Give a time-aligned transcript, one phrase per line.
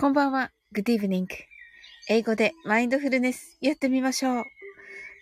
[0.00, 0.50] こんばんは。
[0.74, 1.26] Good evening.
[2.08, 4.44] 英語でマインドフルネスやってみましょう。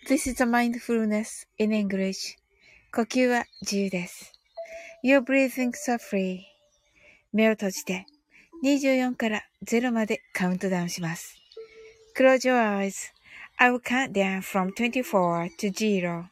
[0.07, 2.37] This is a mindfulness in English.
[2.95, 4.31] 呼吸は自由です。
[5.03, 6.43] Your breathing so free.
[7.33, 8.05] 目を閉じて
[8.63, 11.35] 24から0までカウントダウンします。
[12.17, 13.11] Close your eyes.
[13.57, 16.23] I will count down from 24 to 0.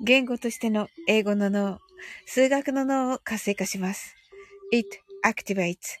[0.00, 1.78] 言語としての英語の脳、
[2.26, 4.16] 数学の脳を活性化します。
[4.72, 4.88] It
[5.24, 6.00] activates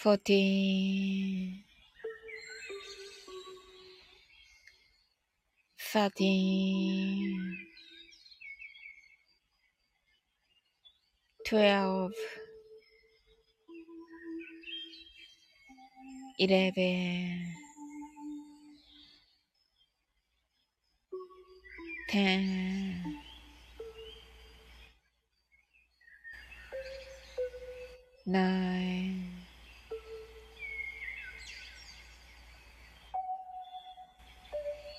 [0.00, 1.62] Fourteen,
[5.78, 7.56] thirteen,
[11.46, 12.12] twelve,
[16.38, 17.54] eleven,
[22.08, 23.02] ten,
[28.26, 29.39] nine,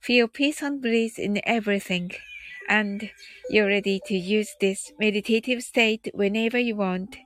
[0.00, 2.10] Feel peace and bliss in everything,
[2.68, 3.10] and
[3.50, 7.18] you're ready to use this meditative state whenever you want.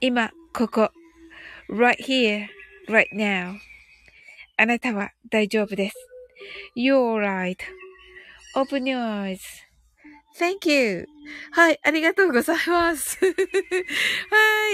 [0.00, 0.90] 今、ここ。
[1.70, 2.48] right here,
[2.88, 3.54] right now.
[4.56, 5.96] あなたは大丈夫です。
[6.76, 7.20] You're
[8.56, 11.06] right.Open your eyes.Thank you.
[11.52, 13.18] はい、ありがとうございます。
[13.24, 13.30] は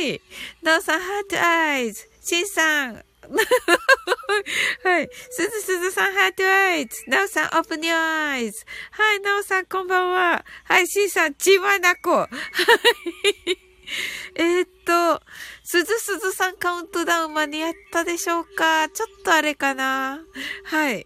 [0.02, 0.20] い。
[0.62, 2.08] どうさん、ハートアイズ。
[2.22, 3.04] シンさん、
[4.83, 5.09] はい。
[5.29, 7.03] すずすずさん、ハートアイズ。
[7.07, 8.65] なおさん、オープニュアイズ。
[8.91, 10.45] はい、なおさん、こんばんは。
[10.65, 12.11] はい、しんさん、ちわなこ。
[12.11, 13.71] はい。
[14.35, 15.21] え、っと、
[15.63, 18.89] すずすずさんカウントダウン間に合ったでしょうか？
[18.89, 20.23] ちょっとあれかな？
[20.63, 21.05] はい。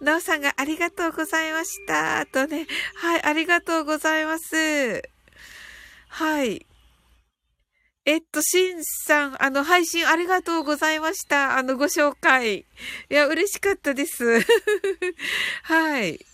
[0.00, 2.26] なおさんがありがとうございました。
[2.26, 2.66] とね。
[2.94, 5.02] はい、ありがとうございます。
[6.08, 6.66] はい。
[8.06, 11.58] えっと、しんさん、あの、配信ありがとうございました。
[11.58, 12.58] あの、ご紹介。
[12.58, 12.64] い
[13.08, 14.40] や、嬉しかったです。
[15.64, 16.24] はい。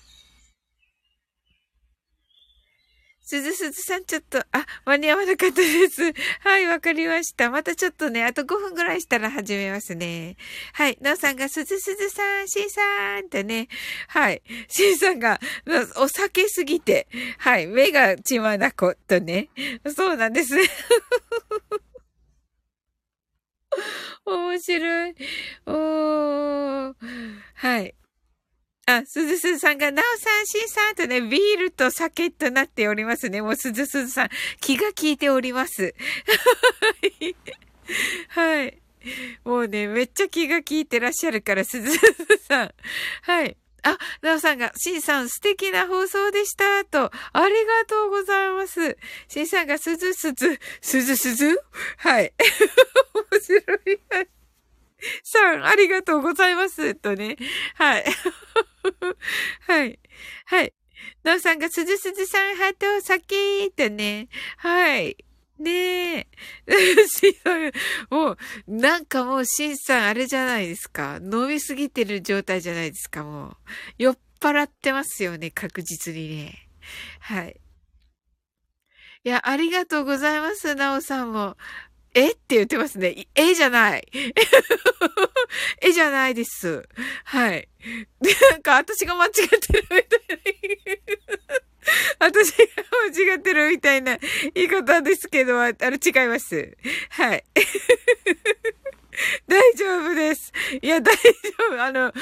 [3.32, 6.02] すずすずさん、ちょっと、あ、間に合わなかったです。
[6.44, 7.48] はい、わかりました。
[7.48, 10.36] またちょっとね、あと5分ぐらいしたら始めますね。
[10.74, 12.82] はい、なおさんが、すずすずさん、しんさ
[13.16, 13.68] んってね。
[14.08, 15.40] はい、しんさんが、
[15.96, 17.08] お酒すぎて、
[17.38, 19.48] はい、目が血まなことね。
[19.96, 20.64] そうなんですね。
[24.26, 25.14] 面白い。
[25.64, 26.94] おー。
[27.54, 27.94] はい。
[28.86, 33.40] あ、すずすずさんが、なおさん、しんさんとね、ビールと酒となっておりますね。
[33.40, 34.28] もうすずすずさん、
[34.60, 35.94] 気が利いております。
[38.28, 38.78] はい。
[39.44, 42.06] もうね、めっちゃ気が利いてらっしゃるから、すずすず
[42.48, 42.74] さん。
[43.22, 43.56] はい。
[43.84, 47.10] あ、なおさんが、しんさん素敵な放送でした、と。
[47.32, 48.96] ありがとうございます。
[49.28, 51.60] しんさんが、すずすず、すずすず？
[51.98, 52.32] はい。
[53.32, 53.62] 面白い。
[55.24, 56.94] さん、ありがとうございます。
[56.96, 57.36] とね。
[57.74, 58.04] はい。
[59.66, 59.98] はい。
[60.46, 60.72] はい。
[61.22, 64.28] なおさんが、すずすずさん、ハート、さきーとね。
[64.58, 65.16] はい。
[65.58, 66.26] ねえ。
[68.10, 68.36] もう、
[68.66, 71.18] なんかもう、しんさん、あれじゃないですか。
[71.22, 73.56] 飲みすぎてる状態じゃないですか、もう。
[73.98, 76.68] 酔っ払ってますよね、確実にね。
[77.20, 77.60] はい。
[79.24, 81.56] いや、ありがとうございます、なおさんも。
[82.14, 82.32] え？
[82.32, 83.26] って言ってますね。
[83.34, 83.54] え？
[83.54, 84.06] じゃない。
[85.80, 85.92] え？
[85.92, 86.86] じゃないです。
[87.24, 87.68] はい。
[88.20, 90.38] でなんか私が間違ってるみたいな。
[92.20, 92.66] 私が
[93.14, 94.18] 間違ってるみたいな
[94.54, 95.74] 言い方ですけど、あれ
[96.04, 96.76] 違います。
[97.10, 97.44] はい。
[99.46, 100.52] 大丈夫です。
[100.80, 101.20] いや、大丈
[101.70, 101.82] 夫。
[101.82, 102.12] あの、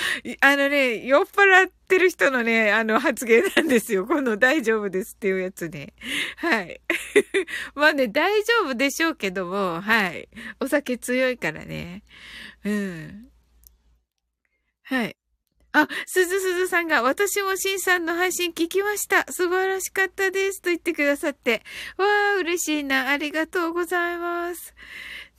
[0.41, 4.07] あのね、酔っ払ってる人のね、あの発言なんですよ。
[4.07, 5.93] この大丈夫ですっていうやつね。
[6.37, 6.81] はい。
[7.75, 10.29] まあね、大丈夫でしょうけども、はい。
[10.59, 12.03] お酒強いからね。
[12.65, 13.29] うん。
[14.83, 15.17] はい。
[15.73, 19.31] あ、すずすずさんが、私もしんさんの配信聞きました。
[19.31, 20.61] 素晴らしかったです。
[20.61, 21.63] と言ってくださって。
[21.97, 23.09] わー、嬉しいな。
[23.09, 24.75] ありがとうございます。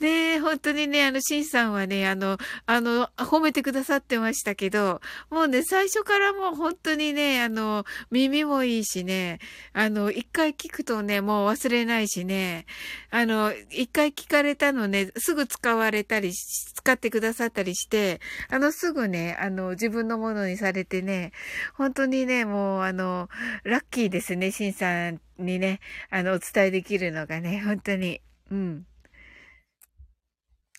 [0.01, 4.99] ねえ、本当にね、あの、シンさんはね、あの、あの、褒めてくださってましたけど、
[5.29, 9.37] もうね、最初からもう本当にね、あの、耳もいいしね、
[9.73, 12.65] あの、一回聞くとね、もう忘れないしね、
[13.11, 21.31] あの、一回聞かれたのね、すぐ使われたり、使ってくださったりして、あの、すぐね、あの、自分のものにされてね、
[21.75, 23.29] 本当にね、もう、あの、
[23.63, 28.19] ラッキーですね、シンさんにね、あの、お伝えできるのがね、本当に。
[28.49, 28.85] うん。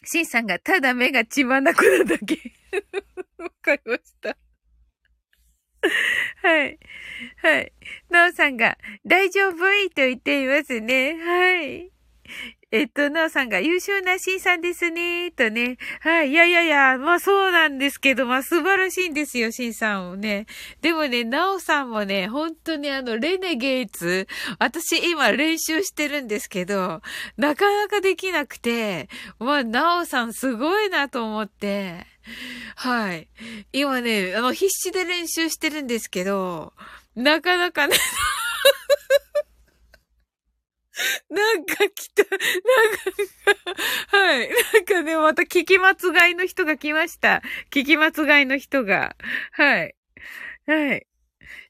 [0.04, 2.52] シンさんがただ目が血まなくなだけ。
[3.38, 4.36] わかりました。
[6.42, 6.78] はい。
[7.42, 7.72] はい。
[8.10, 9.72] なおさんが、大丈夫？
[9.74, 11.14] いと言っていますね。
[11.14, 11.92] はい。
[12.72, 15.76] えっと、なおさんが優秀なシンさんですね、とね。
[16.00, 16.30] はい。
[16.30, 20.46] いやいやいや、まあそうなんですけど、まあ素晴らしいんですよ、シンさんをね。
[20.80, 24.26] でもね、なおさんもね、本当にあの、レネゲーツ、
[24.58, 27.02] 私今練習してるんですけど、
[27.36, 32.06] なかなかできなくて、まあ、なおさんすごいなと思って、
[32.76, 33.28] はい。
[33.74, 36.72] 今ね、あの、必死で練習してるんですけど、
[37.14, 37.96] なかなかね
[41.28, 42.21] なんか来た。
[42.32, 43.66] なん
[44.10, 44.48] か、はい。
[44.48, 47.42] なんかね、また聞き間違いの人が来ました。
[47.70, 49.16] 聞き間違いの人が。
[49.52, 49.94] はい。
[50.66, 51.06] はい。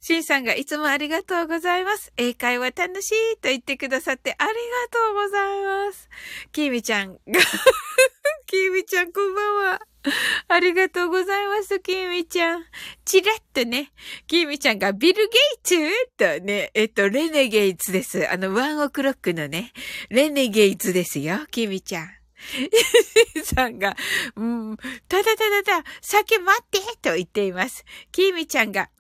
[0.01, 2.13] シンさんがいつもありがとうございます。
[2.17, 4.55] 英会話楽しいと言ってくださってありが
[4.91, 6.09] とうございます。
[6.53, 7.19] キーミちゃんが
[8.47, 9.92] キーミちゃんこんばんは。
[10.49, 12.65] ありがとうございます、キーミちゃん。
[13.05, 13.93] チラッとね、
[14.27, 15.77] キーミちゃんがビル・ゲイツ？
[16.17, 18.29] とね、えっと、レネゲイツです。
[18.29, 19.73] あの、ワンオクロックのね、
[20.11, 22.11] レネゲイツですよ、キーミちゃん。
[23.45, 23.97] さんが、
[24.35, 24.77] うん、
[25.09, 27.85] ただただた、酒待ってと言っています。
[28.11, 28.91] キーミちゃんが、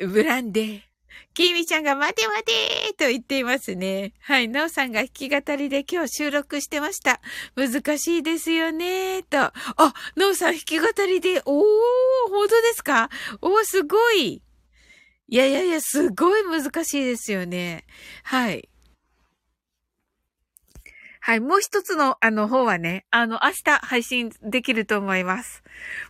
[0.00, 0.91] ブランデー。
[1.34, 4.12] キーミちゃんが待て待てと言っていますね。
[4.20, 4.48] はい。
[4.48, 7.20] なおさんが弾き語りで今日収録してました。
[7.56, 9.38] 難しいですよねーと。
[9.38, 9.52] あ、
[10.16, 11.64] なおさん弾き語りで、おー、
[12.28, 13.10] 本当ですか？
[13.40, 14.42] おー、すごい。
[15.28, 17.84] いやいやいや、すごい難しいですよね。
[18.24, 18.68] はい。
[21.24, 21.40] はい。
[21.40, 25.62] もう一つの、あの、方はね、あの、明日配信できると思います。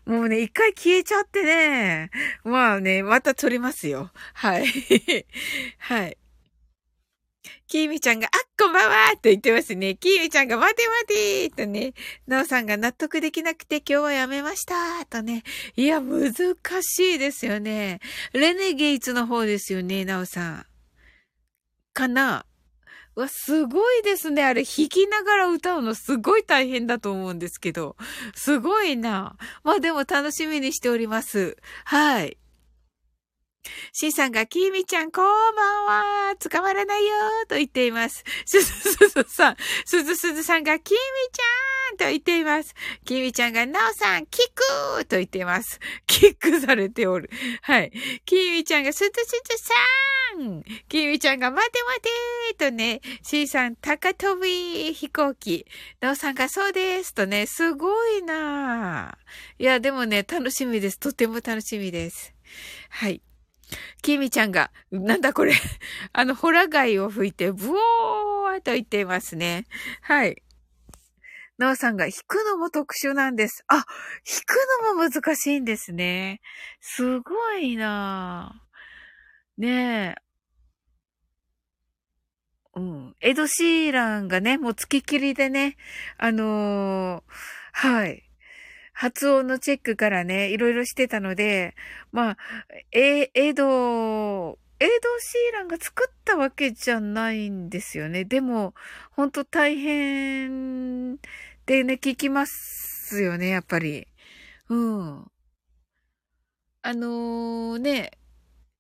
[0.06, 2.10] もうね、一回消えちゃってね。
[2.44, 4.10] まあね、また撮りますよ。
[4.32, 4.66] はい。
[5.76, 6.16] はい。
[7.66, 9.96] キーミちゃんが、あっ、こんばんはと言ってますね。
[9.96, 11.92] キーミちゃんが、待て待てとね、
[12.26, 15.42] ナオさんが納得できなくて今日はやめましたとね。
[15.76, 16.32] いや、難
[16.80, 18.00] しいですよね。
[18.32, 20.66] レネゲイツの方ですよね、ナオさん。
[21.92, 22.46] かな？
[23.14, 24.44] わ、すごいですね。
[24.44, 27.96] あれ、弾きながら歌うのすごい大変だと思うんですけど。
[28.34, 29.36] すごいな。
[29.64, 31.56] まあでも楽しみにしております。
[31.84, 32.38] はい。
[33.92, 35.84] シンさんが、キーミちゃん、こんばん
[36.30, 36.36] は。
[36.36, 37.12] 捕まらないよ
[37.48, 38.24] と言っています。
[38.46, 41.00] すずすずさん、すずすずさんが、キーミ
[41.32, 42.74] ちゃんと言っています。
[43.04, 44.46] キーミちゃんが、なおさん、キッ
[44.96, 45.78] クと言っています。
[46.06, 47.30] キックされておる。
[47.62, 47.92] はい。
[48.24, 49.74] キーミちゃんが、すずすずさ
[50.42, 52.10] んキーミちゃんが、待て待て
[52.54, 55.66] とね、シンさん、高飛び飛行機。
[56.00, 59.16] なおさんが、そうですとね、すごいな
[59.58, 60.98] いや、でもね、楽しみです。
[60.98, 62.34] とても楽しみです。
[62.88, 63.20] はい。
[64.02, 65.52] きみちゃんが、なんだこれ。
[66.12, 69.66] あの、ホラ貝を吹いて、ブオーと言っていますね。
[70.02, 70.42] はい。
[71.58, 73.64] なおさんが弾くのも特殊なんです。
[73.68, 73.84] あ、弾
[74.46, 76.40] くのも難しいんですね。
[76.80, 80.22] すごいなぁねえ。
[82.74, 83.16] うん。
[83.20, 85.76] エド・シーランがね、もう付ききりでね、
[86.16, 87.22] あのー、
[87.72, 88.31] はい。
[89.02, 91.74] 発音のチェックからね、いろいろしてたので、
[92.12, 92.36] まあ、
[92.92, 98.24] え、エド、エド・シーランが作ったわけじゃないんですよね。
[98.24, 98.74] でも、
[99.10, 101.16] ほんと大変
[101.66, 104.06] でね、聞きますよね、やっぱり。
[104.68, 105.24] うん。
[106.82, 108.12] あのー、ね、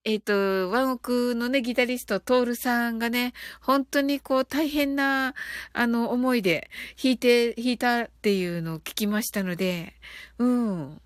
[0.04, 5.34] えっ、ー、と、ワンオクのね、ギタリスト、トールさんがね、本当にこう大変な、
[5.72, 9.94] あの、思いで弾いて、弾いたっていうのを聞きましたので、
[10.38, 11.00] うん。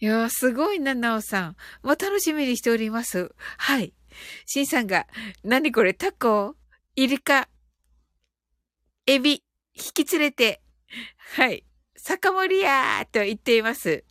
[0.00, 1.56] いやすごいな、なおさん。
[1.82, 3.34] もう楽しみにしております。
[3.56, 3.94] はい。
[4.44, 5.06] シンさんが、
[5.42, 6.56] 何これ、タコ？
[6.94, 7.48] イルカ？
[9.06, 9.42] エビ？
[9.74, 10.60] 引き連れて、
[11.36, 11.64] はい。
[11.96, 14.04] 酒盛りやーと言っています。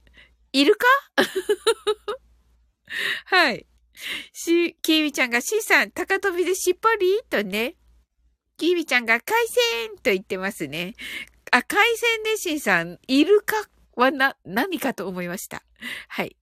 [0.51, 0.87] イルカ？
[3.25, 3.65] はい。
[4.33, 7.21] し、キービちゃんが C さん、高飛びでしっぽり？
[7.29, 7.75] とね。
[8.57, 10.95] キービちゃんが海鮮と言ってますね。
[11.51, 12.99] あ、海鮮ね、シンさん。
[13.07, 13.55] イルカ
[13.95, 15.63] はな、何かと思いました。
[16.07, 16.37] はい。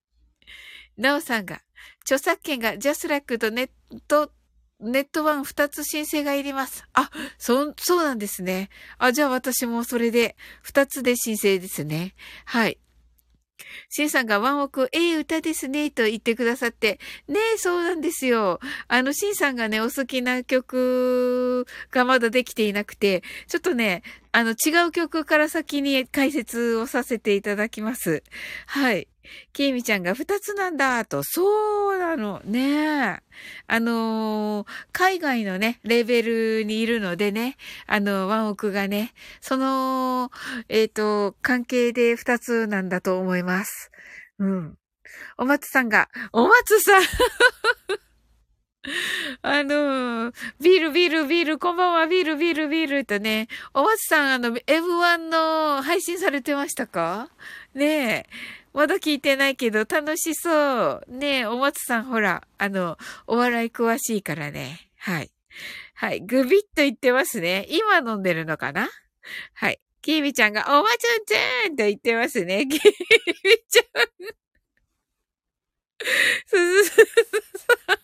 [0.97, 1.61] ナオさんが、
[2.01, 3.69] 著作権がジャスラックとネッ
[4.07, 4.31] ト、
[4.79, 6.83] ネットワン二つ申請がいります。
[6.93, 8.69] あ、そ、そうなんですね。
[8.97, 12.15] あ、じゃあ私もそれで二つで申請ですね。
[12.45, 12.79] はい。
[13.89, 16.99] シンさんがワンオク、ええ歌ですね、と言ってくださって。
[17.27, 18.59] ねえ、そうなんですよ。
[18.87, 28.23] あの、シンさんがね、お好きな曲がまだできていなくて、ちょっとね、あの、違う曲から先に解説をさせていただきます。
[28.67, 29.07] はい。
[29.53, 31.23] きーみちゃんが二つなんだ、と。
[31.23, 32.41] そうなの。
[32.45, 33.21] ね
[33.67, 37.57] あのー、海外のね、レベルにいるのでね、
[37.87, 40.31] あの、ワンオクがね、その、
[40.69, 43.91] えっ、ー、と、関係で二つなんだと思います。
[44.39, 44.77] うん。
[45.37, 47.03] お松さんが、お松さん
[49.41, 50.31] あの、
[50.61, 57.29] ビール、ビール、ビール、こんばんは、ビール、ビール、ビールとね、お松さん、あの、M1 の配信されてましたか？
[57.73, 58.29] ねえ。
[58.73, 61.03] まだ聞いてないけど楽しそう。
[61.07, 62.97] ねえ、お松さんほら、あの、
[63.27, 64.89] お笑い詳しいからね。
[64.97, 65.31] はい。
[65.95, 66.21] はい。
[66.21, 67.65] グビッと言ってますね。
[67.69, 68.89] 今飲んでるのかな？
[69.53, 69.79] はい。
[70.01, 72.65] キービちゃんが、おまつんちゃんと言ってますね。
[72.69, 74.07] キービちゃん。
[76.45, 77.05] すずすず
[77.57, 77.99] さん。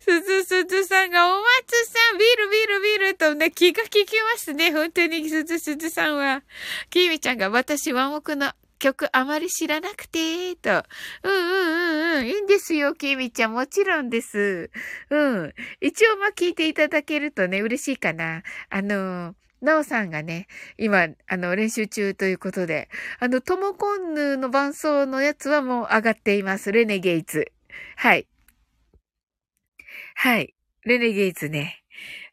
[0.00, 4.72] すずすずさんが、おまつさん、ビールビールビールとね、気が利きますね。
[4.72, 6.42] 本当にすずすずさんは。
[6.88, 8.52] キービちゃんが、私、ワンオクの
[8.86, 10.84] 曲あまり知らなくて、と。
[11.24, 12.26] うんうんうんうん。
[12.26, 13.52] いいんですよ、きみちゃん。
[13.52, 14.70] もちろんです。
[15.10, 15.54] うん。
[15.80, 18.42] 一応、ま、聞いていただけるとね、嬉しいかな。
[18.70, 20.46] あの、なおさんがね、
[20.78, 22.88] 今、あの、練習中ということで、
[23.18, 26.70] あの、トモコンヌの伴奏のやつはもう上がっています。
[26.70, 27.50] レネゲイツ。
[27.96, 28.28] はい。
[30.14, 30.54] はい。
[30.84, 31.82] レネゲイツね。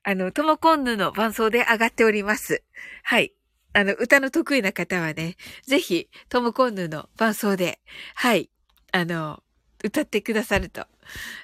[0.04, 2.62] あの、トモコンヌの伴奏で上がっております。
[3.04, 3.34] はい。
[3.74, 7.80] あの、歌の得意な方はね、ぜひ、トムコンヌの伴奏で、
[8.16, 8.50] はい、
[8.92, 9.42] あの、
[9.84, 10.86] 歌ってくださると、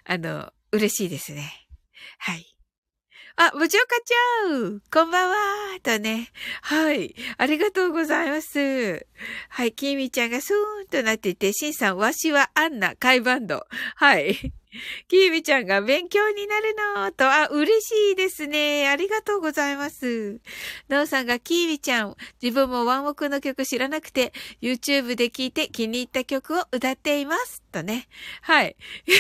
[0.05, 1.67] あの、嬉しいですね。
[2.19, 2.55] はい。
[3.35, 3.87] あ、部長課
[4.51, 5.35] 長こんばんは
[5.81, 6.29] とね。
[6.61, 7.15] はい。
[7.37, 9.07] ありがとうございます。
[9.47, 9.73] はい。
[9.73, 13.65] きみちゃんがスーンとなっていて、しんさん、わしはアンナ、カイバンド。
[13.95, 14.53] はい。
[15.07, 18.87] キービちゃんが勉強になるのと、あ、嬉しいですね。
[18.87, 20.39] ありがとうございます。
[20.87, 27.63] なおさんがキービちゃん、自分もワンオクの曲知らなくて、YouTube で聴いて気に入った曲を歌っています。
[27.71, 28.07] とね。
[28.41, 28.75] はい。
[29.05, 29.17] キー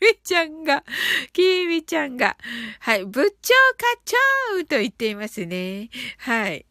[0.00, 0.84] ビちゃんが、
[1.32, 2.36] キービちゃんが、
[2.80, 5.90] はい、部長課長と言っていますね。
[6.18, 6.66] はい。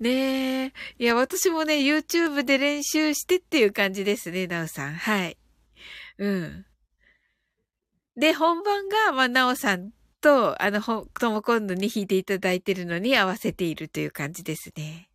[0.00, 0.72] ねえ。
[0.98, 4.94] いや、私もね、YouTube で練習してっていう感じですね、なおさん。
[4.94, 5.36] はい。
[6.18, 6.66] うん。
[8.16, 15.08] で、本番が、まあ、なおさんと、あの、ほ、とも今度に弾いていただいてるのに合わせているという感じですね。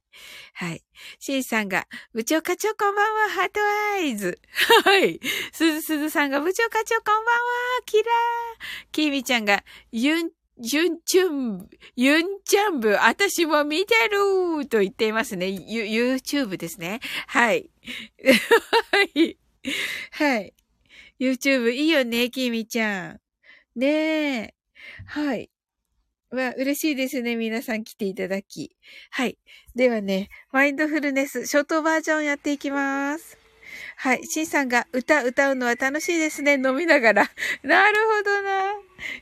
[0.54, 0.84] はい。
[1.20, 3.60] シンさんが、部長課長こんばんは、ハート
[3.96, 4.40] アイズ。
[4.86, 5.20] はい。
[5.52, 7.40] すずすずさんが、部長課長こんばんは、
[7.86, 8.06] キラー。
[8.92, 10.32] キーミちゃんが、ユン、
[10.64, 15.48] ユンチュン、ユンチャンブ、私も見てると言っていますね。
[15.48, 17.00] ユ、YouTube ですね。
[17.26, 17.72] はい。
[18.92, 19.38] はい。
[20.12, 20.54] はい。
[21.22, 23.20] YouTube いいよね、キーミちゃん。
[23.76, 24.54] ねえ。
[25.06, 25.52] はい。
[26.32, 27.36] わ、嬉しいですね。
[27.36, 28.76] 皆さん来ていただき。
[29.12, 29.38] はい。
[29.76, 33.38] ではね、マインドフルネス、ショートバージョンやっていきます。
[33.98, 34.26] はい。
[34.26, 36.54] シンさんが歌歌うのは楽しいですね。
[36.54, 37.32] 飲みながら。
[37.62, 38.72] なるほどな。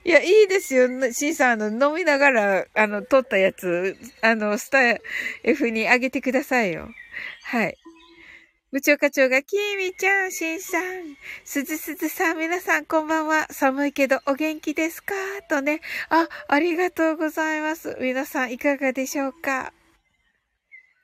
[0.05, 0.87] いや、いいですよ。
[1.11, 4.79] シンさん、あの、飲みながら、あの、撮ったやつ、あの、スタ
[5.43, 6.89] F にあげてくださいよ。
[7.43, 7.77] はい。
[8.71, 10.83] 部長課長が、きみちゃん、しんさん、
[11.43, 13.47] すずすずさん、皆さんこんばんは。
[13.49, 15.15] 寒いけどお元気ですか？
[15.49, 15.81] とね。
[16.09, 17.97] あ、ありがとうございます。
[17.99, 19.73] 皆さんいかがでしょうか？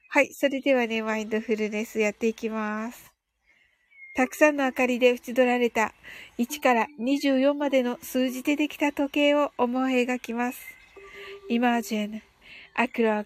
[0.10, 0.32] はい。
[0.36, 3.12] それではね、マインドフルネスやっていきます。
[4.16, 5.96] たくさんの明かりで縁取られた
[6.38, 10.60] 1から24までの数字でできた時計を思い描きます。
[11.50, 12.22] Imagine
[12.76, 13.26] a clock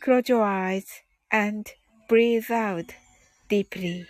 [0.00, 1.72] Close your eyes and
[2.08, 2.94] breathe out
[3.48, 4.06] deeply.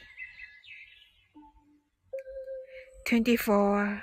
[3.06, 4.02] 24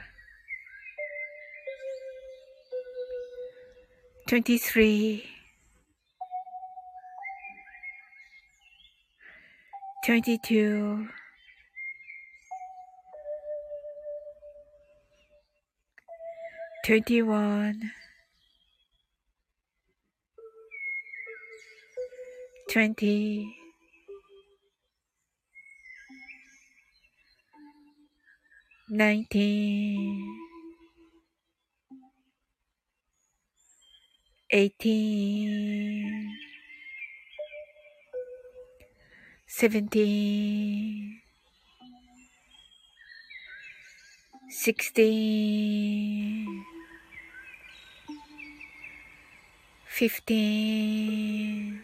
[4.27, 5.25] 23
[10.05, 11.09] 22
[16.85, 17.91] 21
[22.73, 23.53] twenty,
[28.89, 30.39] nineteen,
[34.49, 36.35] eighteen,
[39.45, 41.21] seventeen,
[44.49, 45.67] sixteen,
[49.85, 51.83] fifteen,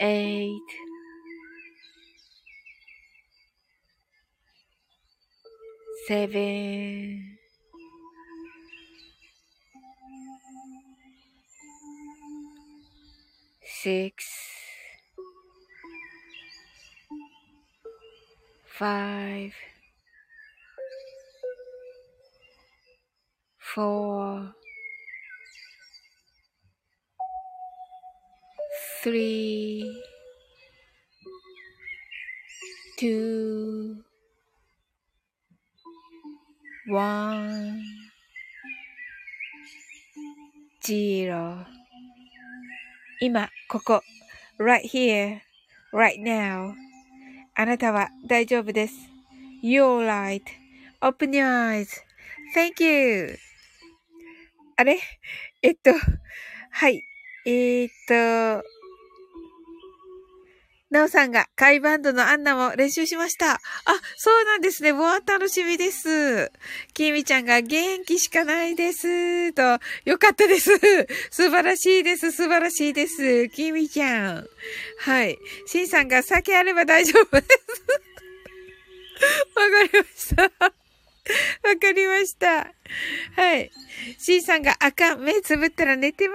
[0.00, 0.60] eight,
[6.06, 7.38] seven,
[13.64, 14.24] six,
[18.66, 19.52] five,
[23.58, 24.54] four,
[29.06, 29.86] three,
[32.98, 34.02] two,
[36.88, 37.84] one,
[40.82, 41.64] zero
[43.20, 44.02] 今、ここ、
[44.58, 45.38] right here,
[45.92, 46.74] right now
[47.54, 48.94] あなたは大丈夫です。
[49.62, 51.86] You're right.Open your
[52.56, 53.38] eyes.Thank you.
[54.74, 54.98] あれ
[55.62, 55.92] えっと、
[56.72, 57.00] はい。
[57.46, 58.75] えー、っと、
[60.88, 63.54] なおさんが、カイバンドのアンナも練習しました。
[63.54, 63.58] あ、
[64.16, 64.92] そうなんですね。
[64.92, 66.52] もう楽しみです。
[66.94, 69.52] きみちゃんが元気しかないです。
[69.52, 69.62] と、
[70.04, 70.70] よかったです。
[71.30, 72.30] 素晴らしいです。
[72.30, 73.48] 素晴らしいです。
[73.48, 74.48] きみちゃん。
[74.98, 75.36] はい。
[75.66, 77.56] しんさんが酒あれば大丈夫です。
[79.56, 80.36] わかりまし
[80.70, 80.85] た。
[81.62, 82.72] わかりました。
[83.34, 83.70] はい。
[84.18, 86.34] C さんがあかん、目つぶったら寝てま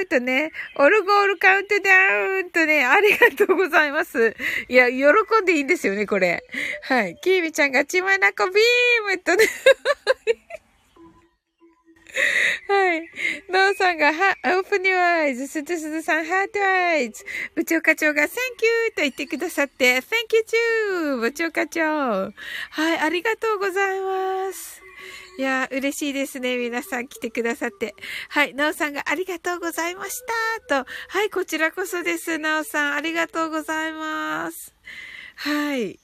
[0.00, 1.90] うとね、オルゴールカウントダ
[2.38, 4.34] ウンとね、ありがとうございます。
[4.68, 5.04] いや、喜
[5.42, 6.42] んでいいんですよね、これ。
[6.82, 7.18] はい。
[7.22, 9.44] キービちゃんがちまなこビームとね。
[12.68, 13.10] はい。
[13.48, 17.24] ノーさんが、は、 open your eyes、スズスズさん、 heart eyes。
[17.54, 18.92] 部長課長が、Thank you!
[18.94, 20.02] と言ってくださって、Thank
[21.02, 21.80] you 部長課長。
[21.82, 22.32] は
[22.94, 24.82] い、ありがとうございます。
[25.38, 26.58] いや嬉しいですね。
[26.58, 27.94] 皆さん来てくださって。
[28.28, 30.20] はい、なおさんがありがとうございまし
[30.68, 30.84] た。
[30.84, 30.90] と。
[31.08, 32.36] はい、こちらこそです。
[32.36, 34.74] なおさん、ありがとうございます。
[35.36, 35.98] はい。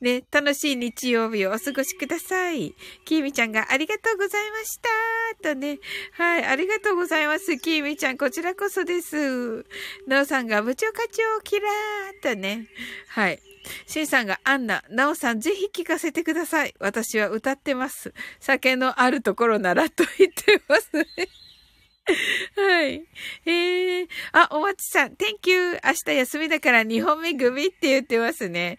[0.00, 2.74] ね、楽しい日曜日をお過ごしください。
[3.04, 5.17] きーみちゃんがありがとうございました。
[5.34, 5.78] っとね。
[6.12, 7.58] はい、ありがとうございます。
[7.58, 9.64] きーみちゃん、こちらこそです。
[10.06, 12.68] なおさんが部長課長キラーとね。
[13.08, 13.40] はい。
[13.86, 16.74] しんさんがアンナ、なおさんぜひ聞かせてください。
[16.78, 18.14] 私は歌ってます。
[18.40, 21.06] 酒のあるところならと言ってますね。
[22.56, 23.04] はい。
[23.44, 25.72] えー、あ、おまちさん、Thank you!
[25.84, 28.78] 明日休みだから2本目組って言ってますね。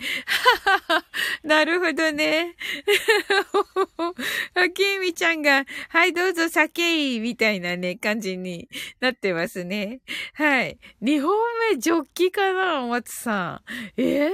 [1.44, 2.56] なるほどね。
[4.56, 8.68] あきみちゃんが、はい、どうぞ酒いみたいなね、感じに
[9.00, 10.02] なってますね。
[10.34, 10.80] はい。
[11.02, 11.32] 2本
[11.72, 13.62] 目ジョッキかな、おまちさ
[13.98, 14.02] ん。
[14.02, 14.32] ええー、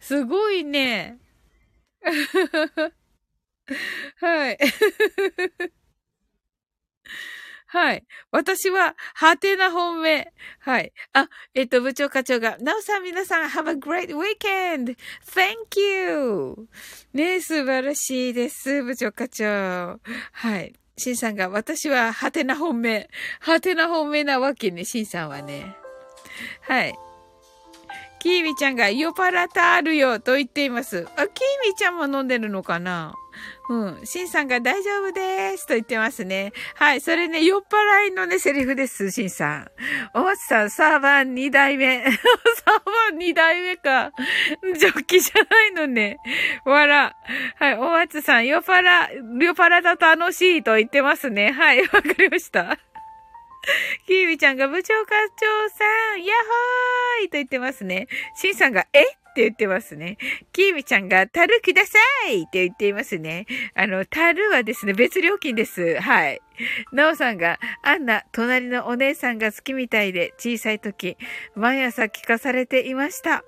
[0.00, 1.18] すごいね。
[4.20, 4.58] はい。
[7.70, 8.04] はい。
[8.30, 10.32] 私は、はてな本命。
[10.60, 10.92] はい。
[11.12, 14.96] あ、えっと、部長課長が、なおさん皆さん、have a great weekend!
[15.26, 16.66] Thank you!
[17.12, 20.00] ね素晴らしいです、部長課長。
[20.32, 20.72] はい。
[20.96, 23.10] シンさんが、私は、はてな本命。
[23.40, 25.76] はてな本命なわけね、シンさんはね。
[26.62, 26.94] はい。
[28.18, 31.06] キーミちゃんが、酔っ払ったあるよ、と言っています。
[31.16, 33.14] あ、キーミちゃんも飲んでるのかな？
[33.68, 34.06] うん。
[34.06, 36.52] シンさんが大丈夫ですと言ってますね。
[36.74, 37.00] はい。
[37.00, 39.70] それね、酔っ払いのね、セリフです、シンさん。
[40.14, 42.02] お松さん、サーバー2代目。
[42.04, 42.14] サー
[42.84, 44.12] バー2代目か。
[44.78, 46.16] ジョッキじゃないのね。
[46.64, 47.14] わら。
[47.58, 47.74] はい。
[47.74, 49.08] お松さん、酔っ払、
[49.40, 51.52] 酔っ払だと楽しいと言ってますね。
[51.52, 51.82] はい。
[51.82, 52.78] わかりました。
[54.06, 55.84] キービちゃんが部長課長さ
[56.16, 58.08] ん、ヤッホーイと言ってますね。
[58.36, 59.04] シンさんが、え？
[59.38, 60.18] って言ってますね。
[60.52, 61.98] キーミちゃんが、樽くださ
[62.28, 63.46] いって言っていますね。
[63.74, 66.00] あの、樽はですね、別料金です。
[66.00, 66.40] はい。
[66.92, 71.16] なおさんが、あんな、隣のお姉さんが好きみたいで、小さい時、
[71.54, 73.36] 毎朝聞かされていました。
[73.36, 73.44] あ、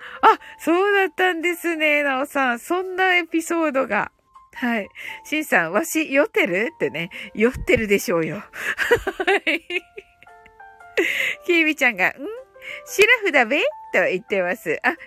[0.60, 2.58] そうだったんですね、なおさん。
[2.60, 4.12] そんなエピソードが。
[4.54, 4.88] はい。
[5.24, 6.70] しんさん、わし、酔ってる？
[6.74, 8.36] ってね、酔ってるでしょうよ。
[8.36, 8.44] は
[9.46, 9.60] い。
[11.46, 12.12] きーみちゃんが、ん？
[12.86, 13.60] シラフだべ？
[13.92, 14.78] と言ってます。
[14.82, 14.98] あ、きー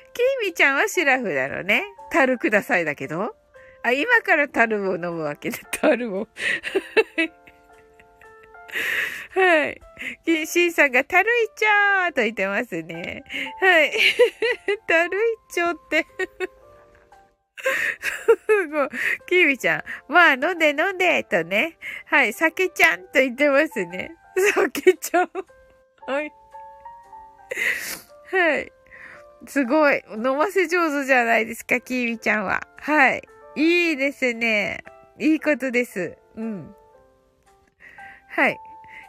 [0.41, 1.83] みちゃんはシラフだろうね。
[2.11, 3.35] 樽くださいだけど。
[3.83, 5.57] あ、今から樽を飲むわけだ。
[5.71, 6.27] 樽を。
[9.35, 9.81] はい。
[10.45, 13.23] シンさんが、たるいちょーと言ってますね。
[13.59, 13.91] はい。
[14.87, 16.05] たるいちょって。
[18.45, 18.89] すごい。
[19.27, 19.83] キーミちゃん。
[20.11, 21.77] まあ、飲んで飲んで、とね。
[22.05, 22.33] はい。
[22.33, 24.15] 酒ちゃんと言ってますね。
[24.53, 25.29] 酒ちゃん。
[26.07, 26.31] はい。
[28.31, 28.71] はい。
[29.47, 30.03] すごい。
[30.15, 32.67] 飲ませ上手じゃないですか、キーミちゃんは。
[32.77, 33.21] はい。
[33.55, 34.83] いいですね。
[35.19, 36.17] いいことです。
[36.35, 36.75] うん。
[38.29, 38.57] はい。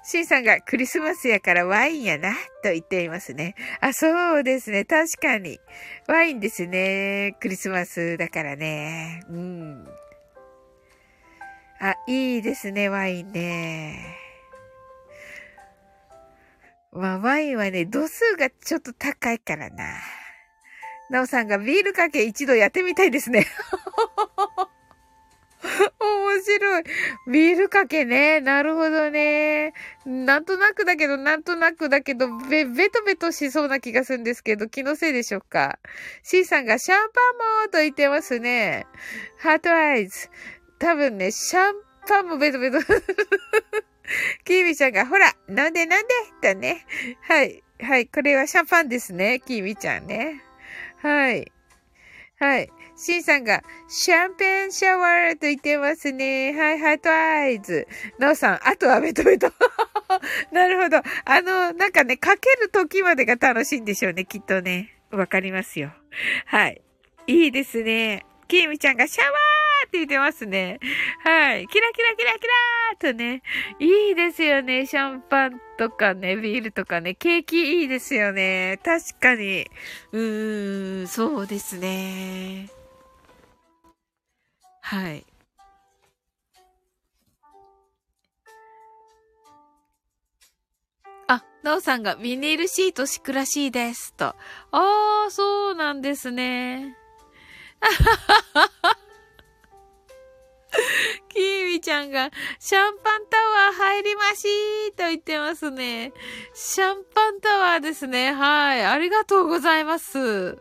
[0.07, 3.55] シンさんがクリスマスやからワインやな、と言っていますね。
[3.81, 4.85] あ、そうですね。
[4.85, 5.59] 確かに。
[6.07, 7.37] ワインですね。
[7.41, 9.23] クリスマスだからね。
[9.31, 9.89] うん。
[11.81, 14.24] あ、いいですね、ワインね。
[16.95, 19.97] まあ、ワインはね、度数がちょっと高いからな。
[21.11, 23.47] なおさんがビールかけ一度やってみたいですね。
[25.99, 26.85] 面白い。
[27.31, 28.41] ビールかけね。
[28.41, 29.73] なるほどね。
[30.05, 35.79] なんとなくだけど、なんとなくだけど、べ、ベトベトしそうな気がするんですけど、気のせいでしょうか。
[36.23, 37.09] C さんがシャンパン
[37.65, 38.87] もと言ってますね。
[39.39, 40.29] ハートアイズ。
[40.79, 41.75] 多分ね、シャン
[42.07, 42.79] パンもベトベト。
[44.45, 46.87] キーミちゃんが、ほら、なんでなんでとね。
[47.23, 47.63] はい。
[47.81, 48.07] はい。
[48.07, 49.41] これはシャンパンですね。
[49.45, 50.43] キーミちゃんね。
[51.03, 51.51] はい。
[52.39, 52.71] はい。
[52.97, 56.53] シンさんが、シャンペンシャワーと言ってますね。
[56.53, 57.87] はい、 heart eyes。
[58.21, 59.53] ノーさん、あとはベトベト。
[60.53, 60.99] なるほど。
[61.25, 64.95] あの、なんかね、かける時までが楽しいんでしょうね、きっとね。
[65.11, 65.93] わかりますよ。
[66.47, 66.83] はい。
[67.27, 68.27] いいですね。
[68.49, 70.81] キーミちゃんがシャワーって言ってますね。
[71.25, 71.67] はい。
[71.69, 73.43] キラキラキラキラーとね。
[73.79, 74.87] いいですよね。
[74.87, 77.15] シャンパンとかね、ビールとかね。
[77.15, 78.81] ケーキいいですよね。
[78.85, 79.71] 確かに。
[80.13, 82.69] うーん、そうですね。
[84.81, 85.25] はい。
[91.27, 94.13] あ、なおさんがビニールシート敷くらしいです。
[94.15, 94.27] と。
[94.27, 94.35] あ
[95.29, 96.97] あ、そうなんですね。
[97.81, 99.04] あはははは。
[101.29, 106.13] キーミちゃんが、シャンパンタワー入りましーと言ってますね。
[106.55, 108.33] シャンパンタワーですね。
[108.33, 108.85] はい。
[108.85, 110.59] ありがとうございます。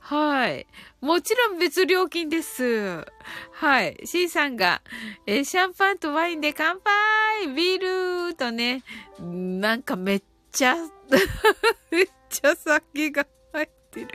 [0.00, 0.66] はい。
[1.00, 3.04] もちろん別料金です。
[3.52, 4.00] はい。
[4.04, 4.82] C さんが、
[5.26, 8.82] えシャンパンとワインで乾杯ビールとね、
[9.20, 10.76] なんかめっちゃ
[11.90, 14.08] めっちゃ酒が入ってる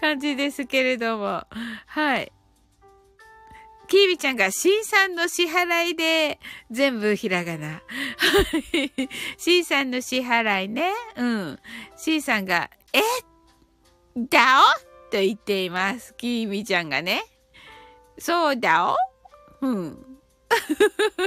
[0.00, 1.44] 感じですけれども。
[1.86, 2.32] はい。
[3.92, 7.82] キービちゃんが C さんの支払いで全部ひらがな。
[9.36, 10.94] C さんの支払いね。
[11.14, 11.58] うん。
[11.98, 13.02] C さんが、え？
[14.30, 14.62] だお？
[15.10, 16.14] と言っています。
[16.16, 17.22] キービちゃんがね。
[18.18, 18.96] そうだ
[19.60, 19.66] お？
[19.66, 20.06] うん。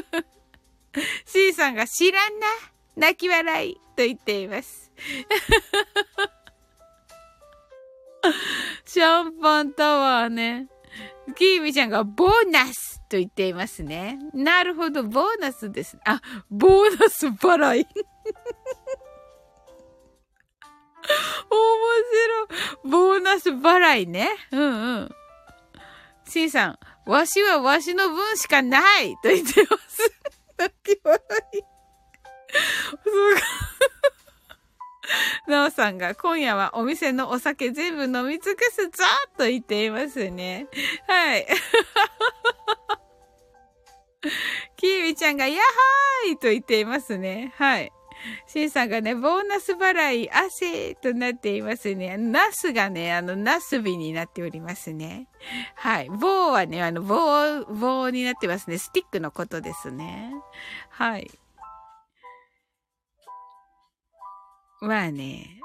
[1.28, 2.48] C さんが知らんな。
[2.96, 4.92] 泣き笑いと言っています。
[8.86, 10.68] シャンパンタワーね。
[11.36, 14.20] キーミちゃんがボーナスと言っていますね。
[14.34, 15.98] なるほど、ボーナスです。
[16.06, 17.88] あ、ボーナス払い。
[21.50, 21.60] 面
[22.12, 22.48] 白い。
[22.90, 24.30] ボーナス払いね。
[24.52, 24.66] うんう
[25.02, 25.16] ん。
[26.28, 30.12] シンさん、わしはわしの分しかないと言ってます。
[30.58, 31.20] 泣き笑
[31.54, 31.58] い。
[31.58, 31.64] す
[33.04, 33.36] ごい。
[35.48, 39.04] なおさんが今夜はお店のお酒全部飲み尽くすぞ
[39.38, 40.68] と言っていますね。
[41.08, 41.48] はい。
[44.78, 47.54] キーミちゃんがやはーいと言っていますね。
[47.58, 47.92] はい。
[48.48, 52.18] シンさんがね、ボーナス払い、汗となっていますね。
[52.18, 55.28] ナスがね、あの、ナスビになっておりますね。
[55.76, 56.10] はい。
[56.10, 58.80] 棒はね、あの、棒、棒になってますね。
[58.80, 60.34] スティックのことですね。
[60.90, 61.30] はい。
[64.86, 65.62] まあね、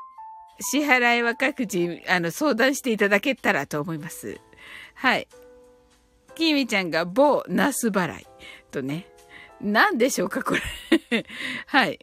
[0.61, 4.41] 支払いは各自、あの、相談していただけたらと思います。
[4.95, 5.29] はい。
[6.35, 8.27] きみちゃんが某ナス払い
[8.71, 9.07] とね。
[9.61, 11.27] 何でしょうか、これ
[11.67, 11.99] はい。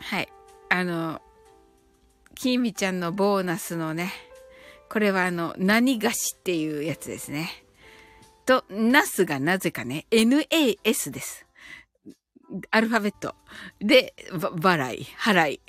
[0.00, 0.28] はい。
[0.68, 1.22] あの、
[2.34, 4.12] きみちゃんのボーナスのね、
[4.90, 7.64] これはあの、何菓子っていうやつですね。
[8.44, 11.45] と、ナスがなぜかね、NAS です。
[12.70, 13.34] アルファベット
[13.80, 15.60] で、払い、払い、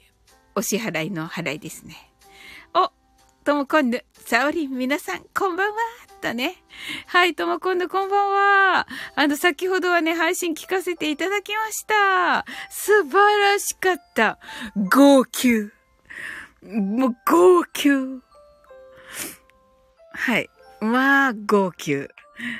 [0.55, 1.95] お支払いの払いですね。
[2.73, 2.91] お、
[3.43, 5.77] ともこんぬ、さおり、皆さん、こんばんは、
[6.21, 6.55] とね。
[7.07, 8.87] はい、ともこんぬ、こんばんは。
[9.15, 12.45] あの、先ほどはね、配信聞かせていただきました。
[12.69, 14.37] 素晴らしかった。
[14.75, 15.71] 号泣。
[16.63, 18.21] もう、号泣。
[20.11, 20.49] はい。
[20.81, 22.07] まあ、号泣。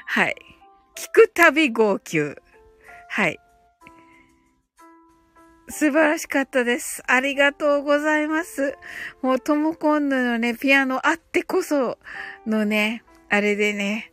[0.06, 0.36] はい。
[0.96, 2.36] 聞くたび号泣。
[3.10, 3.40] はい。
[5.70, 7.04] 素晴らしかったです。
[7.08, 8.78] ありがとうございます。
[9.22, 11.98] もう、トモコンヌのね、ピアノあってこそ
[12.46, 14.12] のね、あれでね、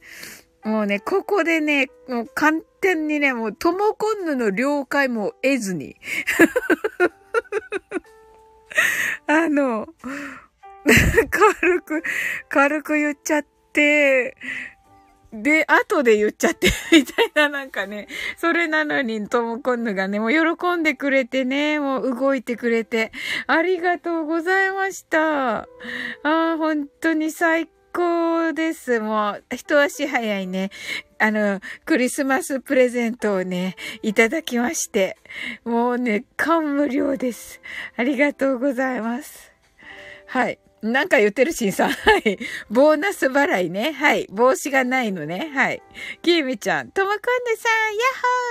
[0.64, 5.94] もうね、ここでね、もう簡単にね、もうトモコンヌの了解も得ずに。
[9.28, 9.86] あの、
[11.30, 12.02] 軽く、
[12.48, 14.36] 軽く言っちゃって、
[15.42, 23.12] で、後で言っちゃってみたいななんかね、それなのにトモコンヌがね、もう喜んでくれてね、もう動いてくれて、
[23.46, 25.58] ありがとうございました。
[25.58, 25.66] あ
[26.22, 29.00] あ、本当に最高です。
[29.00, 30.70] もう、一足早いね、
[31.18, 35.16] あの、クリスマスプレゼントをね、いただきまして、
[35.64, 37.60] もうね、感無量です。
[37.96, 39.52] ありがとうございます。
[40.26, 40.58] はい。
[40.84, 41.90] なんか言ってるしんさん。
[42.04, 42.38] はい。
[42.68, 43.92] ボーナス払いね。
[43.92, 44.26] はい。
[44.30, 45.50] 帽子がないのね。
[45.54, 45.82] はい。
[46.20, 47.96] きーみちゃん、ともこんぬさん、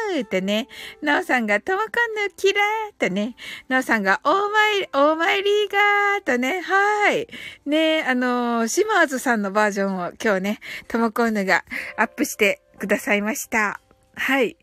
[0.09, 0.67] ヤッホーってね。
[1.03, 3.35] なおさんが、ともこんぬキラーってね。
[3.67, 6.61] なおさんが、オーマイ、オーマイリーガーとね。
[6.61, 7.27] はい。
[7.67, 11.63] ねあのー、シマーズさんのバージョンを今日ね、ともこんぬが
[11.97, 13.79] アップしてくださいました。
[14.15, 14.57] はい。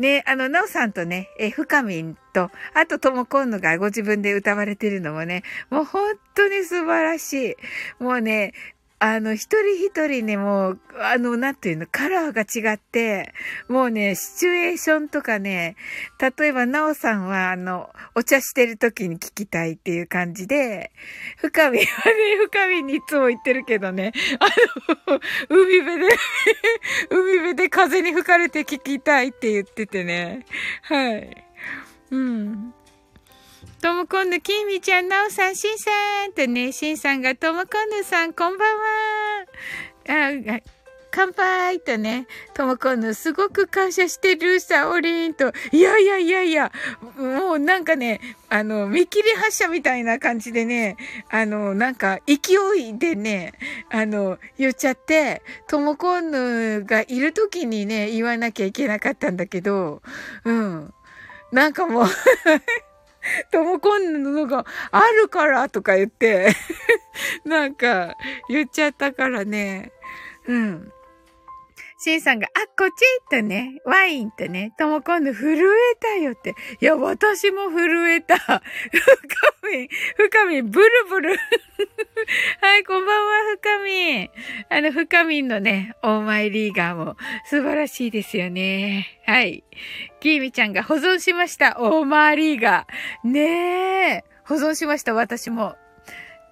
[0.00, 7.50] ね、あの、なおさんとね、え、深みんと、あとともこんのがご自分で歌われてるのもね、もう本当に素晴らし
[8.00, 8.02] い。
[8.02, 8.54] もうね、
[9.02, 13.32] あの、一人一人ね、もう、あの、なんていうの、カラーが違って、
[13.66, 15.76] もうね、シチュエーションとかね、
[16.38, 20.92] 例えば、なおさんは、あの、お茶してる時に聞きたいっていう感じで、
[21.38, 21.86] 深みはね、
[22.44, 24.44] 深みにいつも言ってるけどね、あ
[25.10, 26.14] の、海辺で
[27.08, 30.46] 海れで風に吹かれて聞きたいって言っててね、
[30.82, 31.44] はい。
[32.10, 32.74] うん。
[33.82, 35.90] ともこんぬ、きみちゃん、なおさん、しんさ
[36.28, 39.46] んとね、しんさんが、ともこんぬさん、こんばんは。
[40.56, 40.79] あ、
[41.10, 46.72] 乾杯とね、ともこんぬ、すごく感謝してるさ、おりんと、いやいやいやいや、
[47.16, 50.96] もうなんかね、あの、見切り発車みたいな感じでね、
[51.30, 53.54] あの、なんか、勢いでね、
[53.90, 60.02] あの、言っちゃって、ともこんぬがいる時にね、言わなきゃいけなかったんだけど、
[60.44, 60.94] うん。
[61.52, 62.06] なんかもう
[63.50, 66.54] ともこんのがあるからとか言って
[67.44, 68.14] なんか
[68.48, 69.92] 言っちゃったからね。
[70.46, 70.92] うん。
[72.02, 73.04] シンさんが、あ、こっち？
[73.30, 76.54] とね、ワインとね、とも今度震えたよって。
[76.80, 78.36] いや、私も震えた。
[78.38, 78.60] 深
[79.70, 81.36] み、深み、ブルブル。
[82.62, 84.30] はい、こんばんは、深み。
[84.70, 89.20] あの、深みのね、オーマイリーガーも素晴らしいですよね。
[89.26, 89.62] はい。
[90.20, 93.28] キーミちゃんが保存しました、オーマイリーガー。
[93.28, 94.24] ねえ。
[94.44, 95.76] 保存しました、私も。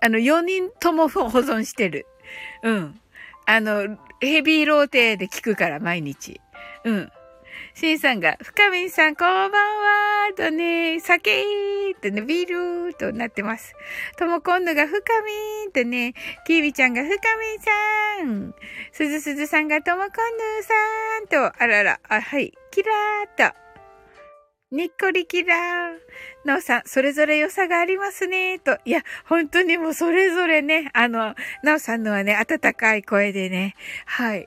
[0.02, 2.06] あの、4人とも保存してる。
[2.62, 3.00] うん。
[3.46, 6.40] あの、ヘビーローテで聞くから、毎日。
[6.84, 7.12] うん。
[7.74, 13.74] シンさんが、深みんさん、こんばんはとね、酒ーとね、ビールとなってます。
[14.16, 16.14] ともこんぬが、深みんとね、
[16.46, 18.54] キービちゃんが、深みんさん。
[18.90, 20.12] すずすずさんが、ともこんぬ
[20.62, 23.56] さんと、あらら、あ、はい、キラーっと。
[24.70, 25.98] にっこりキラー。
[26.44, 28.78] なおさん、それぞれ良さがありますね、と。
[28.84, 33.74] いや、本当にもうそれぞれね、あの、なおさんのはね、温かい声でね、
[34.06, 34.42] はい。
[34.42, 34.46] っ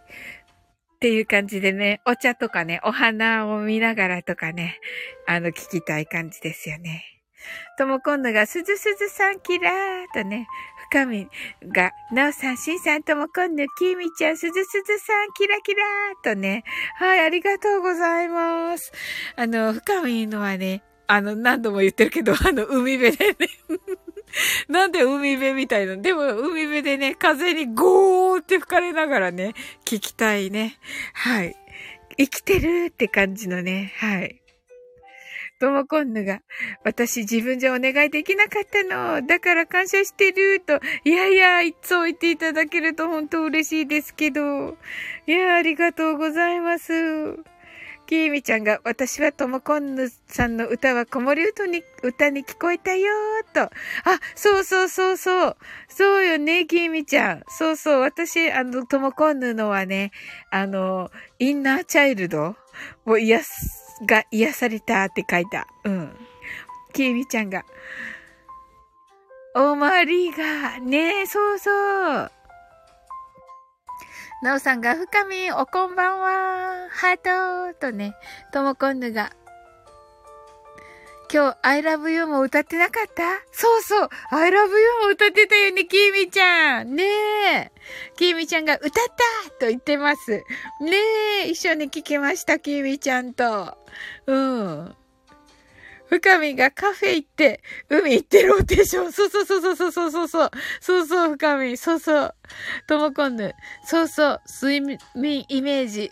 [1.02, 4.80] ていう感じでね、お茶とかね、お花を見ながらとかね、
[5.28, 7.04] あの、聞きたい感じですよね。
[7.78, 9.74] とも今度が、すずすずさんキラー
[10.14, 10.48] とね、
[10.92, 11.28] 深み
[11.74, 16.64] が、なおさん、しんさんとも今度、きみちゃん、すずすずさんキラキラーとね、
[16.98, 18.92] はい、ありがとうございます。
[19.36, 23.36] あの、深みのはね、あの、何度も言ってるけど、 あの、海辺でね
[24.70, 25.98] なんで海辺みたいな。
[25.98, 30.78] でも、海辺でね、風にゴーって吹かれながらね、聞きたいね。
[31.14, 31.58] はい。
[32.18, 34.42] 生きてるって感じのね、はい。
[35.60, 36.40] ともこんぬが、
[36.86, 39.28] 私自分じゃお願いできなかったの。
[39.28, 40.80] だから感謝してると。
[41.04, 44.78] いやいや、いつも言っていただけると本当嬉しいですけど。
[45.28, 46.94] いや、ありがとうございます。
[48.12, 53.62] きーみちゃんが、私はともこんぬさんの歌は子守歌に、歌に聞こえたよーと。
[53.62, 53.72] あ、
[54.36, 55.58] そうそうそうそう。
[55.88, 57.44] そうよね、きーみちゃん。
[57.48, 58.02] そうそう。
[58.02, 60.12] 私、あの、ともこんぬのはね、
[60.50, 62.58] あの、インナーチャイルド
[63.06, 65.68] を癒すが癒されたって書いた。
[65.86, 66.14] うん。
[66.92, 67.64] きみちゃんが。
[69.56, 72.32] おまりが、ねえ、そうそう。
[74.42, 76.88] なおさんが、深み、おこんばんは。
[76.90, 78.16] ハートとね、
[78.52, 79.32] ともこんぬが、
[81.32, 83.22] 今日、I love you も歌ってなかった？
[83.52, 84.66] そうそう !I love you
[85.04, 87.72] も歌ってたよね、きーみちゃんねえ
[88.18, 90.32] きーみちゃんが歌ったと言ってます。
[90.32, 90.44] ね
[91.44, 93.78] え一緒に聴きました、きーみちゃんと。
[94.26, 94.96] うん。
[96.12, 99.14] 深みがカフェ行って、海行ってローテーション。
[99.14, 100.52] そうそうそうそうそうそうそう。
[100.82, 101.78] そうそう、深み。
[101.78, 102.36] そうそう。
[102.86, 103.56] ともこんぬ。
[103.86, 104.42] そうそう。
[104.46, 106.12] 睡眠イメージ。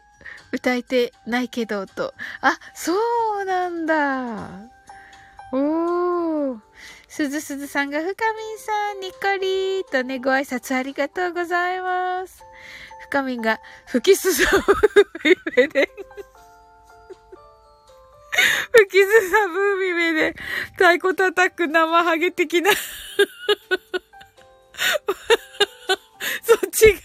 [0.54, 2.14] 歌えてないけど、と。
[2.40, 2.94] あ、そ
[3.42, 4.48] うなんだ。
[5.52, 6.60] おー。
[7.10, 12.42] すずすずさんが、深みんさん、にっこりーとね、ご挨拶ありがとうございます。
[13.10, 14.64] 深みんが、吹きすさぶ
[15.26, 15.90] 海辺で
[18.72, 20.36] 吹きすさぶ海辺で、
[20.74, 22.72] 太鼓叩く生ハゲ的な
[26.44, 27.00] そっちが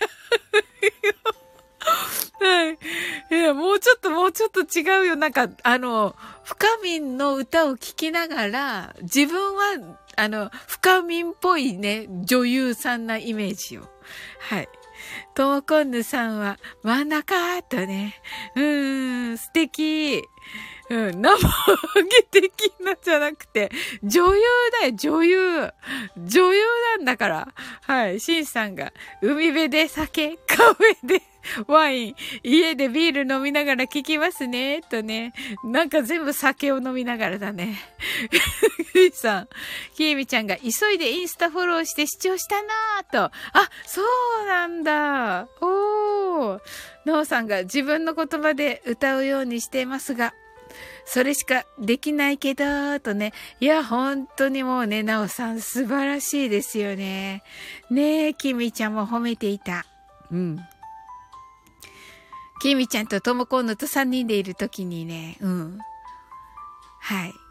[2.40, 2.78] はい。
[3.30, 5.16] いや、もうちょっと、もうちょっと違うよ。
[5.16, 13.93] なんか、あの、深みんの歌を聴きながら、自分は、あの、深みんっぽいね、女優さんなイメージを。
[14.40, 14.68] はい。
[15.34, 18.14] トーコンヌさんは、真ん中とね、
[18.54, 20.22] うーん、素敵。
[20.90, 21.36] うん、生揚
[22.04, 23.70] げ的なじゃなくて、
[24.02, 24.42] 女優
[24.82, 25.72] だよ、女優。
[26.18, 26.62] 女優
[26.98, 27.48] なんだから。
[27.82, 31.22] はい、シンさんが、海辺で酒、カフェで
[31.66, 35.32] ワイン、家でビール飲みながら聞きますね、とね。
[35.64, 37.78] なんか全部酒を飲みながらだね。
[38.92, 39.48] シンさん、
[39.94, 43.24] きえみちゃんが急いでインスタフォローして視聴したなぁと。
[43.24, 45.46] あ、そうなんだ。
[45.60, 46.60] おー。
[47.06, 50.34] ノーさんが自分の言葉で歌うようにしていますが、
[51.04, 53.32] それしかできないけど、とね。
[53.60, 57.44] いや、本当にもうね、なおさん素晴らしいですよね。
[57.88, 59.86] ねえ、きみちゃんも褒めていた。
[60.32, 60.58] うん。
[62.60, 65.78] きみちゃんとともこんのと3人でいるときにね、うん。
[66.98, 67.43] はい。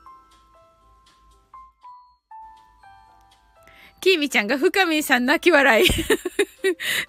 [4.03, 5.85] きーみちゃんが深見さん泣き笑い。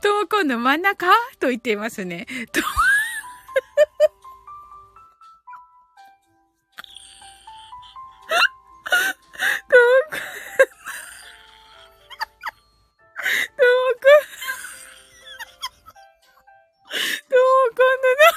[0.01, 1.07] トもコンの真ん中？
[1.41, 2.25] と言っていますね。
[2.53, 2.71] と とも
[9.67, 10.21] こん。
[10.21, 10.29] とも
[13.99, 14.23] くん。
[17.29, 18.34] ともくんのな。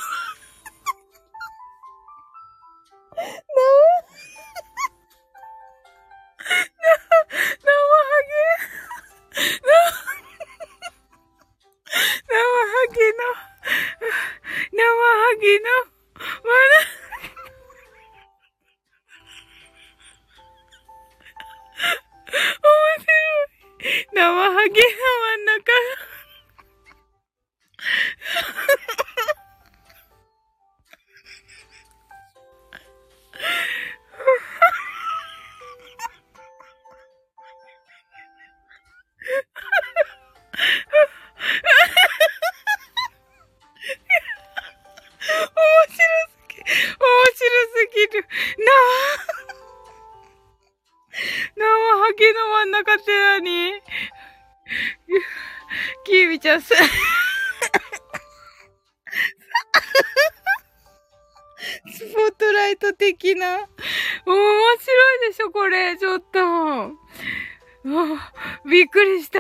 [48.14, 48.24] る。
[48.24, 48.28] な
[49.14, 49.18] あ。
[51.56, 51.70] なあ、
[52.06, 53.04] ハケの真ん中って
[53.40, 53.82] 何？
[56.06, 56.80] キービちゃん、す、ス
[62.14, 63.58] ポットライト的な。
[63.58, 63.68] 面
[64.26, 65.98] 白いでしょ、これ。
[65.98, 66.92] ちょっと。
[68.66, 69.40] びっくりした。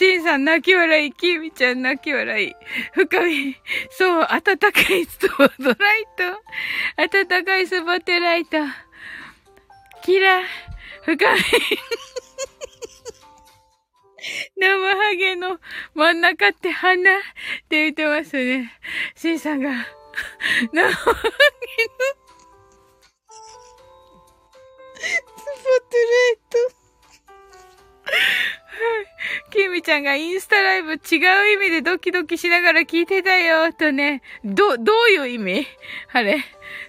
[0.00, 2.54] 泣き笑い、きみちゃん泣き笑い。
[2.92, 3.56] 深み、
[3.90, 7.26] そう、暖かいストードライト。
[7.26, 8.58] 暖かいスポットライト。
[10.04, 10.42] キラ、
[11.04, 11.40] 深み。
[14.56, 15.58] 生ハゲの
[15.94, 17.22] 真ん中って花っ
[17.68, 18.78] て言ってますね。
[19.16, 19.84] シンさんが、生ハ
[20.72, 21.02] ゲの、ス
[24.94, 25.52] ポッ
[25.90, 26.78] トライト。
[29.50, 30.98] キミちゃんがインスタライブ違う
[31.52, 34.22] 意味でドキドキしながら聞いてたよ、とね。
[34.44, 35.66] ど、どういう意味？
[36.12, 36.44] あれ。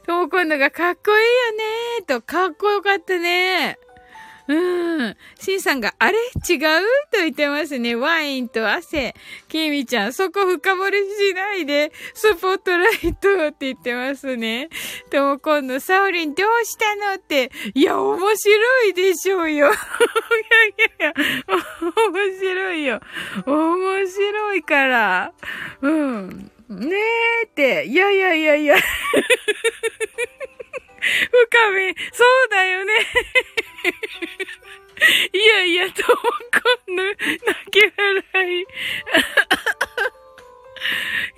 [0.05, 1.21] とも今度がかっこいいよ
[1.97, 3.77] ねと、かっこよかったね。
[4.49, 5.15] うん。
[5.39, 6.17] シンさんが、あれ？
[6.17, 6.59] 違う？
[7.11, 7.95] と言ってますね。
[7.95, 9.13] ワインと汗。
[9.47, 14.69] キミちゃん、そこ深掘りしないで、スポットライトって言ってますね。
[15.11, 17.51] とも今度、サオリンどうしたのって。
[17.75, 19.67] いや、面白いでしょうよ。
[19.67, 19.73] いやい
[20.99, 21.13] やいや、
[22.07, 23.01] 面白いよ。
[23.45, 25.31] 面白いから。
[25.81, 26.51] うん。
[26.69, 26.97] ね
[27.43, 27.85] えって。
[27.85, 28.77] いやいやいやいや。
[30.99, 32.93] 深み、そうだよね。
[35.33, 37.17] いやいや、ともこんぬ、泣
[37.71, 38.65] き笑い。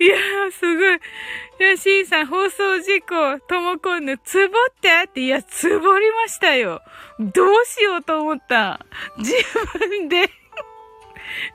[0.00, 0.94] いやー、すごい。
[0.94, 4.90] いや、シンさん、放送事故、ともこんぬ、つぼって？
[4.90, 6.82] あって、いや、つぼりましたよ。
[7.18, 8.84] どうしようと思った。
[9.18, 9.32] 自
[9.78, 10.28] 分で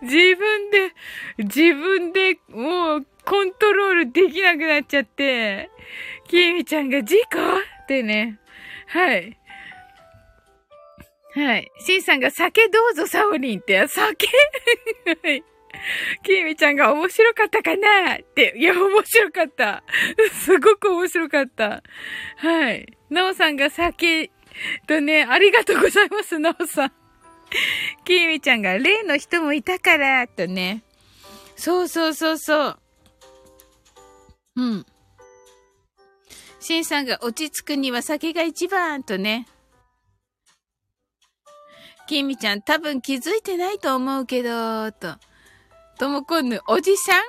[0.02, 0.94] 自分で、
[1.38, 5.70] 自分で、もう、コントロールできなくなっちゃって、
[6.28, 7.40] きみちゃんが事故？
[7.84, 8.40] ってね。
[8.88, 9.38] はい。
[11.34, 11.72] はい。
[11.80, 14.28] シンさんが酒どうぞサオリンって、酒？
[15.24, 15.44] はい。
[16.24, 18.54] キミちゃんが面白かったかなって。
[18.58, 19.84] いや、面白かった。
[20.34, 21.84] すごく面白かった。
[22.38, 22.88] はい。
[23.10, 24.32] ナオさんが酒
[24.88, 26.92] とね、ありがとうございます、ナオさん。
[28.04, 30.84] キミちゃんが例の人もいたから、とね。
[31.56, 32.80] そうそうそうそう。
[34.56, 34.86] うん。
[36.68, 39.48] シンさんが落ち着くには酒が一番とね。
[42.10, 45.16] キミちゃん多分気づいてないと思うけど、と。
[45.98, 47.24] ともこんぬ、おじさん？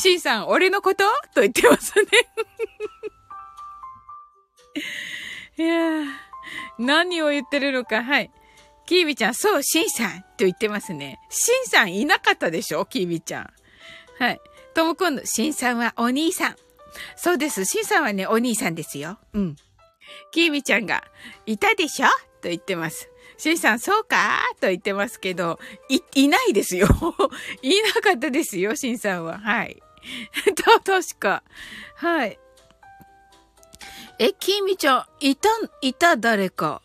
[0.00, 1.02] シンさん、俺のこと？
[1.34, 2.04] と言ってますね。
[5.58, 6.06] いやー、
[6.78, 8.30] 何を言ってるのか、はい。
[8.86, 11.18] キーミちゃん、そう、シンさんと言ってますね。
[11.30, 12.84] シンさんいなかったでしょ？
[12.84, 13.52] キーミちゃん。
[14.20, 14.40] はい。
[14.72, 16.56] ともこんぬ、シンさんはお兄さん。
[17.16, 17.64] そうです。
[17.64, 19.18] シンさんはね、お兄さんですよ。
[19.32, 19.56] うん。
[20.30, 21.04] キーミちゃんが、
[21.46, 22.08] いたでしょ？
[22.40, 23.10] と言ってます。
[23.36, 24.40] シンさん、そうか？
[24.60, 25.58] と言ってますけど、
[25.88, 26.88] い、いないですよ。
[27.62, 29.38] いなかったですよ、シンさんは。
[29.38, 29.82] はい。
[30.56, 31.42] と、確か？
[31.96, 32.38] はい。
[34.18, 35.48] え、キーミちゃん、いた、
[35.82, 36.82] いた誰か？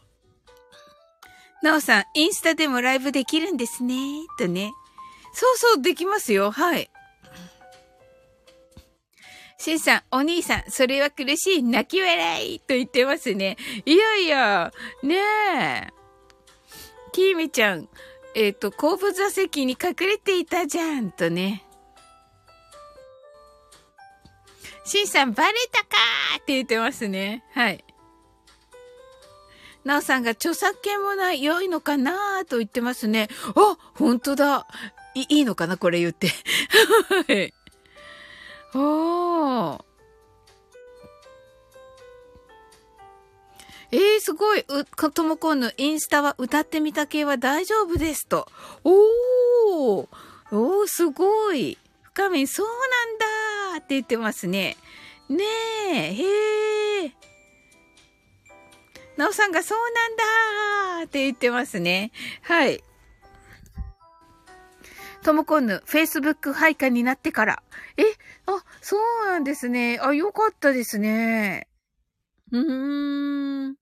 [1.62, 3.96] なおさん、インスタでもライブできるんですね。
[4.38, 4.74] とね。
[5.34, 6.52] そうそう、できますよ。
[6.52, 6.92] はい。
[9.64, 13.56] シンさん、お兄さん、それは苦しい、泣き笑いと言ってますね。
[13.86, 15.88] いやいや、ねえ。
[17.14, 17.88] キーミちゃん、
[18.36, 21.64] えっ、ー、と、後部座席に隠れていたじゃん、とね。
[24.84, 27.46] シンさん、バレたかーって言ってますね。
[27.54, 27.86] はい。
[29.86, 33.30] なおさんが著作権もない良いのかなと言ってますね。
[33.56, 34.68] あ、本当だ。
[35.16, 36.28] い、いいのかなこれ言って。
[37.30, 37.54] はい。
[38.76, 39.84] おー。
[43.92, 44.62] えー、すごい。
[44.62, 48.48] う、ともこんのインスタは歌ってみた系は大丈夫ですと。
[48.84, 50.08] おー。
[50.52, 51.78] おー、すごい。
[52.02, 54.78] 深み、そうなんだって言ってますね。
[55.30, 55.44] ね
[55.90, 57.12] え、へえ。
[59.16, 60.16] なおさんがそうなん
[61.02, 62.12] だって言ってますね。
[62.42, 62.84] はい。
[65.24, 67.64] ともこんぬ、Facebook 配下になってから。
[67.96, 68.04] え、
[68.46, 69.98] あ、そうなんですね。
[70.02, 71.68] あ、よかったですね。
[72.52, 73.76] うーん。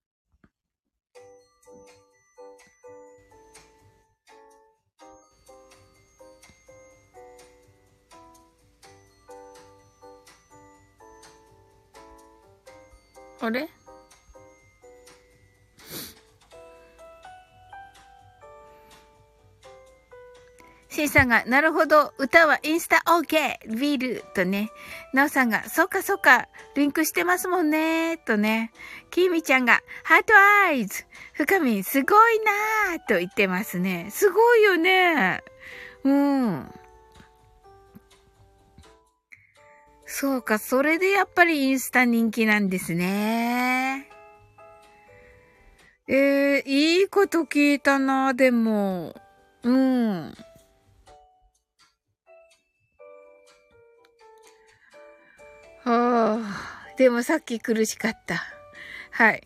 [13.41, 13.67] あれ？
[21.01, 23.75] シンさんが、なるほど、歌はインスタ OK!
[23.75, 24.69] ビールとね。
[25.13, 28.71] ナオさんが、そっかそっか、リンクしてますもんねとね。
[29.09, 30.33] キーミちゃんが、ハート
[30.67, 34.09] アイズ深みすごいなーと言ってますね。
[34.11, 35.41] すごいよね。
[36.03, 36.71] うん。
[40.05, 44.07] そうか、それでやっぱりインスタ人気なんですね。
[46.07, 49.15] えー、いいこと聞いたな、でも。
[49.63, 50.35] うん。
[55.83, 58.43] はあ、でもさっき苦しかった。
[59.11, 59.43] はい。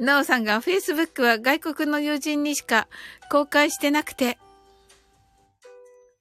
[0.00, 2.88] なおさんが Facebook は外国の友人にしか
[3.30, 4.38] 公開してなくて、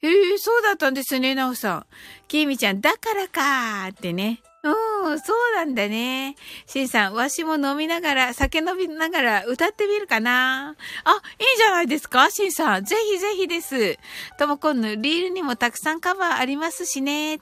[0.04, 1.86] ええー、そうだったんですね、なおさん。
[2.28, 4.42] きみちゃん、だからかーってね。
[4.64, 6.36] うん、そうなんだね。
[6.66, 12.86] しんさん、わしも飲みながら、酒飲みながら歌ってみるかなあ、いいじゃないですかしんさん。
[12.86, 13.98] ぜひぜひです。
[14.38, 17.40] ともこんぬ、リールにもたくさんカバーありますしね。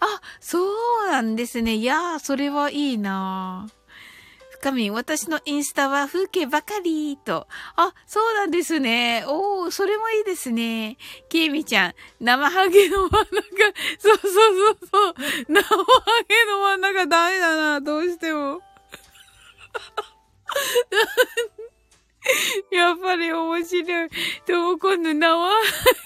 [0.00, 0.58] あ、そ
[1.06, 1.74] うなんですね。
[1.74, 3.68] いやー、それはいいな
[4.60, 7.46] 深み、私のインスタは風景ばかりと。
[7.76, 9.24] あ、そうなんですね。
[9.26, 10.96] おー、それもいいですね。
[11.28, 13.26] きみちゃん、生ハゲの真ん中、
[13.98, 15.14] そうそうそうそう。
[15.48, 15.74] 生ハ
[16.28, 18.60] ゲの真ん中ダメだな、どうしても。
[22.72, 24.10] やっぱり面白い。
[24.46, 25.52] でも今度生ハ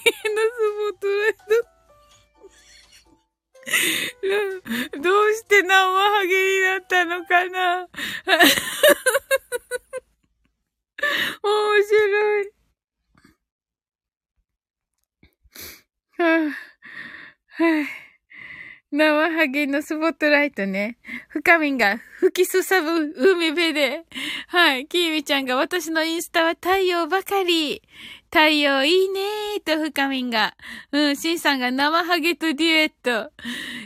[20.51, 20.97] ポットライトね。
[21.29, 24.03] 深みんが吹きすさぶ海辺で。
[24.47, 24.85] はい。
[24.85, 27.81] キーミちゃんが私のインスタは太陽ばかり。
[28.25, 30.55] 太陽いいねーと深みんが。
[30.91, 33.31] うん、シンさんが生ハゲとデュエット。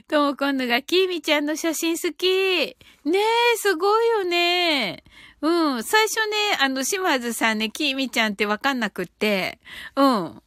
[0.08, 2.28] とも今度がキーミちゃんの写真好き。
[3.06, 5.04] ねえ、すごいよね。
[5.42, 9.60] うん、最初ね、あの、島津さんね、キーミちゃんってわかんなくって。
[9.96, 10.42] うん。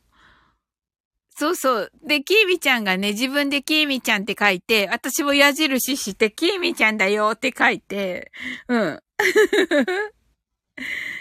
[1.38, 1.92] そうそう。
[2.04, 8.32] で、キーミちゃんがね、自分でキーミちゃんって書いて、私も矢印して、キーミちゃんだよって書いて、
[8.66, 9.00] うん。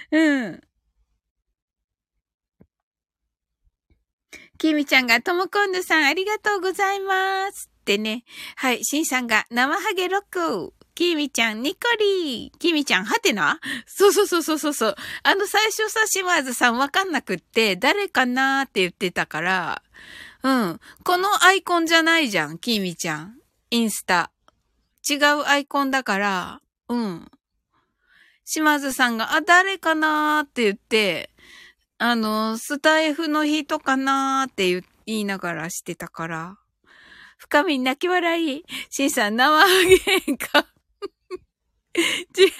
[0.09, 0.61] うん。
[4.57, 7.69] きみちゃんが、ともこんぬさんありがとうございます。
[7.81, 8.23] ってね。
[8.55, 10.73] はい、しんさんが、生ハゲロック。
[10.97, 12.57] きみちゃん、ニコリー。
[12.57, 14.95] きみちゃん、はてなそうそうそうそうそう。
[15.21, 19.83] あの、最初さ、島津さんわかんなくって、誰かなーって言ってたから、
[20.41, 20.79] うん。
[21.03, 23.37] このアイコンじゃないじゃん、きみちゃん。
[23.69, 24.31] インスタ。
[25.07, 27.29] 違うアイコンだから、うん。
[28.43, 31.29] 島津さんが、あ、誰かなーって言って、
[31.99, 36.57] あの、スタイフの人かなーって言いながらしてたから。
[37.37, 38.63] 深み泣き笑い。
[38.89, 39.67] シンさん、生ハ
[40.25, 40.65] ゲか。
[42.33, 42.53] ち、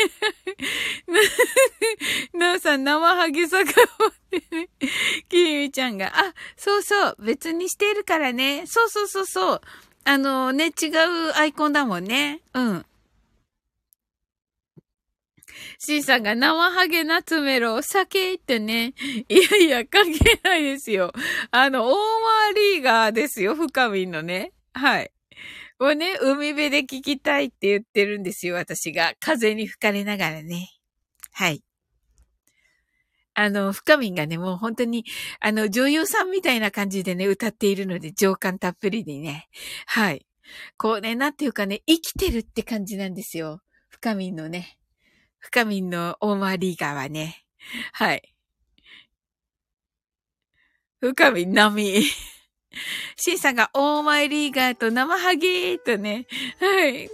[2.34, 4.70] な なおさん、生ハゲ坂をってね。
[5.30, 8.66] きみちゃんが、あ、そうそう、別にしてるからね。
[8.66, 9.62] そうそうそうそう。
[10.06, 12.42] あのね、違うアイコンだもんね。
[12.54, 12.86] うん。
[15.80, 18.94] シンさんが生ハゲナツメロ、酒ってね。
[19.30, 21.14] いやいや、関係ないですよ。
[21.52, 24.54] あの、オーマーリーガーですよ、深みのね。
[24.74, 25.12] はい。
[25.80, 29.14] をね、海辺で聞きたいって言ってるんですよ、私が。
[29.20, 30.70] 風に吹かれながらね。
[31.32, 31.64] はい。
[33.36, 35.06] あの、深みがね、もう本当に、
[35.40, 39.48] あの、女優さんみたいな感じでね、歌っているので、情感たっぷりにね。
[39.86, 40.26] はい。
[40.78, 43.62] こうね、なんていうかね、生きてるって感じなんですよ。
[43.90, 44.80] 深みのね。
[45.40, 47.46] 深みのオーマーリーガーはね。
[47.94, 48.34] はい。
[51.00, 52.02] 深み波。
[53.16, 56.28] シンさんがオーマイリーガーと生ハゲーとね。
[56.60, 57.10] はい。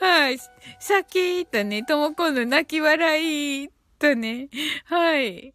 [0.00, 0.38] はい。
[0.80, 3.68] さっきーとね、ともこの泣き笑い
[3.98, 4.48] とね。
[4.86, 5.54] はい。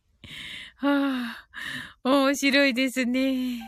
[0.78, 1.48] はあ、
[2.04, 3.60] 面白いですね。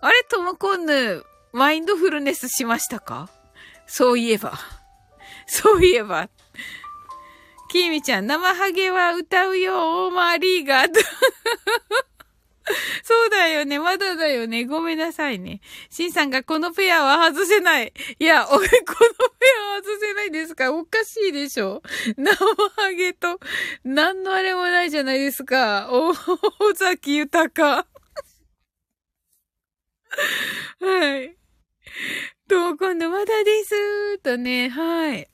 [0.00, 3.28] あれ、ともこんぬ、マインドフルネスしましたか？
[3.86, 4.54] そういえば。
[5.46, 6.30] そういえば。
[7.70, 11.00] きみちゃん、生ハゲは歌うよ、オーマーリーガーと。
[13.02, 13.78] そうだよね。
[13.78, 14.64] まだだよね。
[14.66, 15.60] ごめんなさいね。
[15.90, 17.92] シンさんがこのペアは外せない。
[18.18, 20.72] いや、俺このペアは外せないですか？
[20.72, 21.82] おかしいでしょ？
[22.16, 22.34] 生
[22.76, 23.40] ハゲと、
[23.84, 25.88] 何のあれもないじゃないですか。
[25.90, 26.14] お、尾
[26.74, 27.86] 崎豊。
[30.80, 31.36] はい。
[32.48, 34.18] と、今度まだです。
[34.18, 35.29] とね、はい。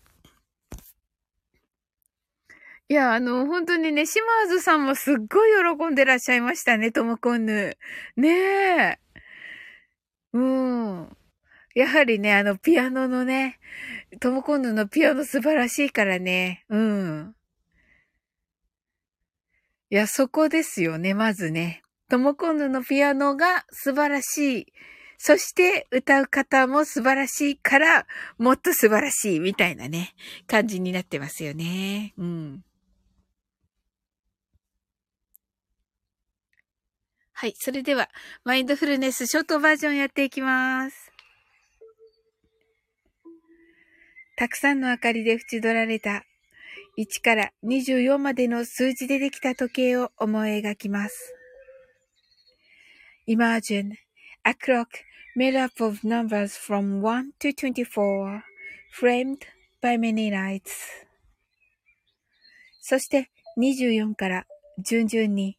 [2.89, 7.77] いや、あの、本当にね、島津さんもすっごい喜んでらっしゃいましたね、ともこんぬ。
[8.17, 8.99] ねえ。
[10.33, 11.17] うん。
[11.75, 13.59] やはりね、あの、ピアノのね、
[14.21, 16.65] ともこんぬのピアノ素晴らしいからね。
[16.69, 17.35] うん。
[19.91, 21.83] いや、そこですよね、まずね。
[22.09, 24.67] ともこんぬのピアノが素晴らしい。
[25.19, 28.07] そして歌う方も素晴らしいから、
[28.39, 30.15] もっと素晴らしいみたいなね、
[30.47, 32.15] 感じになってますよね。
[32.17, 32.66] うん。
[37.39, 37.55] はい。
[37.59, 38.09] それでは、
[38.45, 41.13] マインドフルネスショートバージョンやっていきます。
[44.39, 46.25] たくさんの明かりで縁取られた
[46.97, 51.35] 1から24までの数字でできた時計を思い描きます。
[53.29, 53.93] Imagine
[54.43, 54.87] a clock
[55.37, 58.41] made up of numbers from 1 to 24
[58.99, 59.41] framed
[59.83, 60.71] by many lights
[62.81, 63.29] そして
[63.59, 64.47] 24から
[64.79, 65.59] 順々に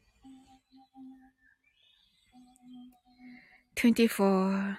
[3.75, 4.77] 24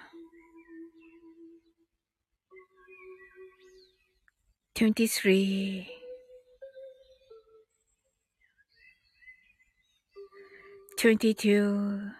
[4.75, 5.87] 23
[10.97, 12.11] 22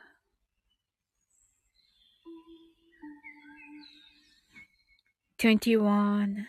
[5.38, 6.48] 21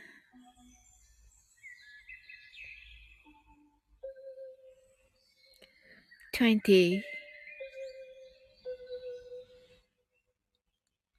[6.33, 7.14] 20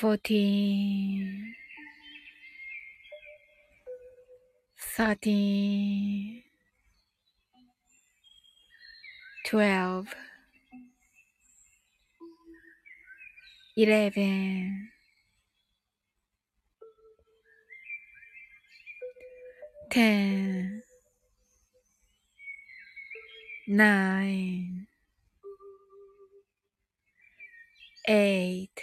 [0.00, 1.54] fourteen,
[4.96, 6.42] thirteen,
[9.46, 10.08] twelve,
[13.76, 14.90] eleven,
[19.90, 20.82] ten,
[23.68, 24.86] nine,
[28.08, 28.82] eight,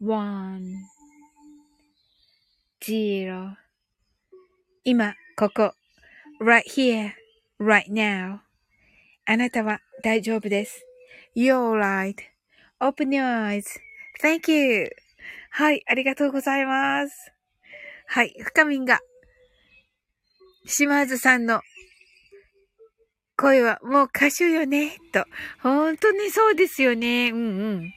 [0.00, 0.76] one,
[2.80, 3.56] zero
[4.84, 5.74] 今、ここ。
[6.40, 7.12] right here,
[7.58, 8.38] right now.
[9.26, 10.86] あなたは大丈夫です。
[11.36, 11.78] You're
[12.80, 13.60] right.Open your
[14.22, 14.90] eyes.Thank you.
[15.50, 17.32] はい、ありがとうございます。
[18.06, 19.00] はい、深みんが
[20.64, 21.60] 島津さんの
[23.38, 25.24] 声はもう歌手よね、と。
[25.62, 27.30] 本当にそうですよね。
[27.30, 27.94] うんうん。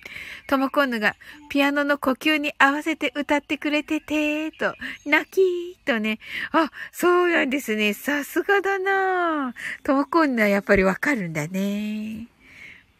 [0.48, 1.16] ともこんぬが
[1.50, 4.76] ピアノの呼吸に合わせて歌ってくれてて、と。
[5.04, 6.20] 泣きとね。
[6.52, 7.94] あ、そうなんですね。
[7.96, 12.28] さすがだなともこんぬはやっぱりわかるんだね。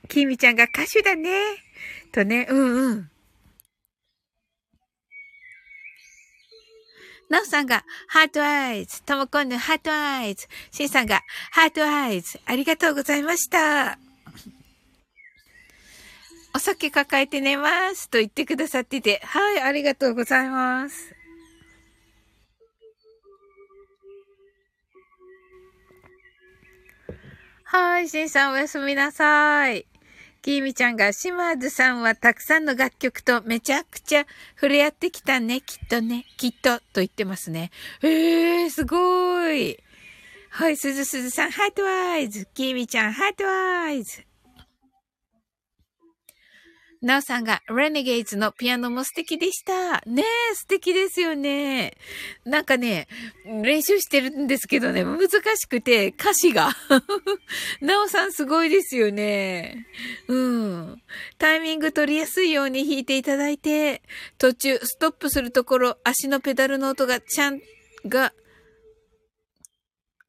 [0.08, 1.30] きみちゃんが歌手だね。
[2.12, 3.11] とね、うんうん。
[7.32, 9.02] なおさんが、 heart eyes。
[9.04, 10.50] ともこんぬ、 heart eyes。
[10.70, 11.22] しんさんが、
[11.52, 12.42] heart eyes。
[12.46, 13.98] ありがとうございました。
[16.54, 18.10] お酒抱えて寝ます。
[18.10, 21.16] と言ってくださってて、はい、ありがとうございます。
[27.64, 29.91] はい、しんさんおやすみなさい。
[30.42, 34.26] きーみちゃんが、島津さんはたくさんの楽曲とめちゃくちゃ
[34.56, 37.70] 触れ合ってきたね、きっとね、きっと、と言ってますね。
[38.02, 39.78] えー、すごーい。
[40.50, 42.48] はい、すずすずさん、ハートワイズ。
[42.54, 44.31] きーみちゃん、ハートワイズ。
[47.02, 50.02] なおさんが、レネゲイズのピアノも素敵でした。
[50.06, 51.98] ねえ、素敵ですよね。
[52.46, 53.08] なんかね、
[53.44, 56.70] 練習してるんですけどね、難しくて、歌詞が。
[57.82, 59.88] なおさんすごいですよね。
[60.28, 61.02] うん。
[61.40, 64.04] タイミング取りやすいように弾いていただいて、
[64.38, 67.62] 途中、ストップするところ、足のペダルの音がちゃん、
[68.06, 68.32] が、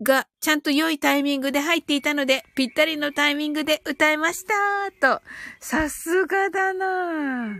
[0.02, 4.52] がちゃんと良いタイミングで入っていたので、ぴったりのタイミングで歌えました
[5.00, 5.22] と。
[5.60, 7.56] さすがだな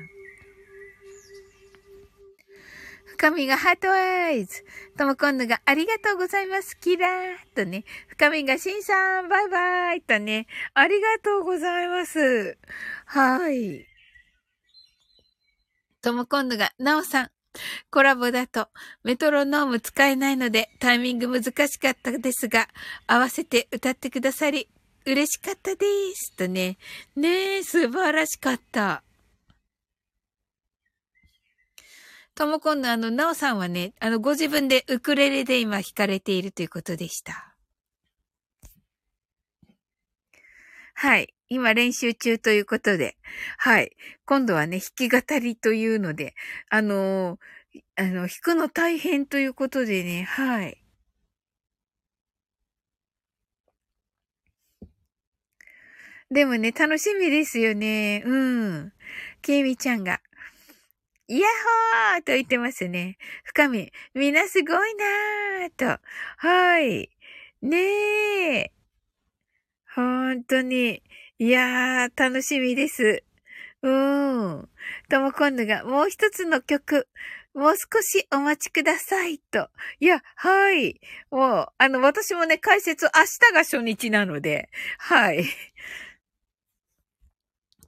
[3.07, 4.65] 深みがハートアイズ。
[4.99, 6.77] ともこんぬがありがとうございます。
[6.81, 7.11] キラー
[7.55, 7.85] とね。
[8.09, 10.47] 深みがしんさん、バイバイとね。
[10.75, 12.59] ありがとうございます。
[13.07, 13.87] はい。
[16.03, 17.31] ともこんぬが、なおさん、
[17.91, 18.69] コラボだと
[19.05, 22.69] メトロノーム使えないのでタイミング難しかったですが、
[23.07, 24.69] 合わせて歌ってくださり
[25.05, 26.35] 嬉しかったです。
[26.37, 26.79] とね。
[27.17, 29.03] ねえ、素晴らしかった。
[32.35, 37.52] ともこんのあの、なおさんはね、あの、ご自分でウクレレで今弾かれているということでした。
[41.03, 41.35] はい。
[41.49, 43.17] 今練習中ということで、
[43.59, 43.91] はい。
[44.25, 46.37] 今度はね、弾き語りというので、
[46.71, 50.81] あのー、あの、弾くの大変ということでね、はい。
[56.31, 58.23] でもね、楽しみですよね。
[58.25, 58.37] う
[58.85, 58.93] ん。
[59.43, 60.21] ケイミちゃんが、
[61.27, 61.49] イヤ
[62.15, 63.19] ホーと言ってますね。
[63.43, 66.01] 深み、みんなすごいなーと。
[66.37, 67.11] はい。
[67.61, 68.82] ねえ。
[69.95, 71.03] 本当に。
[71.39, 73.25] いやー、楽しみです。
[73.83, 74.69] うーん。
[75.11, 77.09] とも今度がもう一つの曲、
[77.55, 79.69] もう少しお待ちくださいと。
[80.01, 81.01] いや、はい。
[81.31, 83.11] もう、あの、私もね、解説明
[83.51, 85.45] 日が初日なので、はい。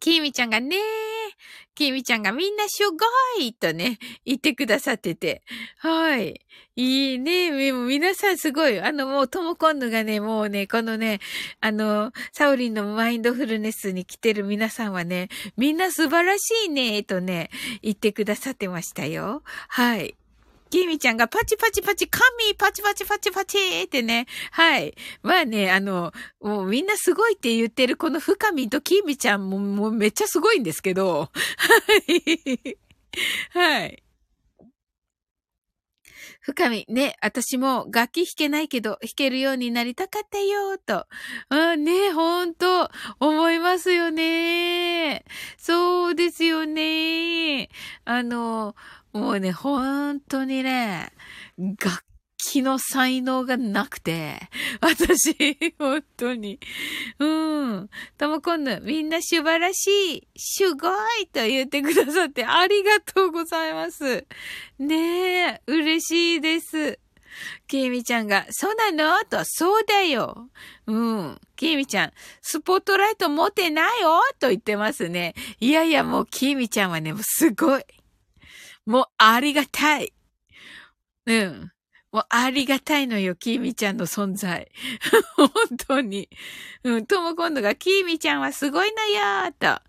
[0.04, 0.76] きみちゃんがね、
[1.74, 5.42] きみちゃんがみんなすごいとね、言ってくださってて。
[5.78, 6.42] はい。
[6.76, 7.72] いいね。
[7.72, 8.78] もう皆さんすごい。
[8.82, 11.20] あの、もう、ともこんぬがね、もうね、このね、
[11.62, 17.48] あの、サオリンのマインドフルネスに来てる皆さんはね、みんな素晴らしいね、とね、
[17.80, 19.42] 言ってくださってましたよ。
[19.68, 20.16] はい。
[20.74, 22.24] きみちゃんがパチパチパチ、神
[22.58, 24.26] パチパチパチパチってね。
[24.50, 24.94] はい。
[25.22, 31.30] まあね、あの、もうみんなすごいって言ってるこの深みときみちゃんももうめっちゃすごいんですけど。
[31.30, 31.30] は
[32.08, 32.78] い。
[33.50, 34.02] はい。
[36.40, 41.06] 深み、ね、私も楽器弾けないけど弾けるようになりたかったよ、と。
[41.48, 45.24] あね、ほんと、思いますよね。
[45.56, 47.70] そうですよね。
[48.04, 48.74] あの、
[49.14, 51.12] もうね、本当にね、
[51.56, 52.04] 楽
[52.36, 54.40] 器の才能がなくて、
[54.80, 56.58] 私、 本当に。
[57.20, 57.24] う
[57.76, 57.90] ん。
[58.18, 60.90] ともこんぬ、みんな素晴らしい、すご
[61.20, 64.26] いと言ってくださってありがとうございます。
[64.80, 66.98] ねえ、嬉しいです。
[67.68, 69.24] きみちゃんが、そうなの？
[69.26, 70.50] と、そうだよ。
[70.86, 71.40] うん。
[71.54, 72.12] きみちゃん、
[72.42, 74.20] スポットライト持ってないよ？
[74.40, 75.34] と言ってますね。
[75.60, 77.84] いやいや、もうきみちゃんはね、もうすごい。
[78.86, 80.12] もうありがたい。
[81.26, 81.70] うん。
[82.12, 84.70] もうありがたいのよ、きーみちゃんの存在。
[85.36, 85.50] 本
[85.86, 86.28] 当に。
[86.84, 89.82] うん、とも今度が、きーみちゃんはすごいのよーと。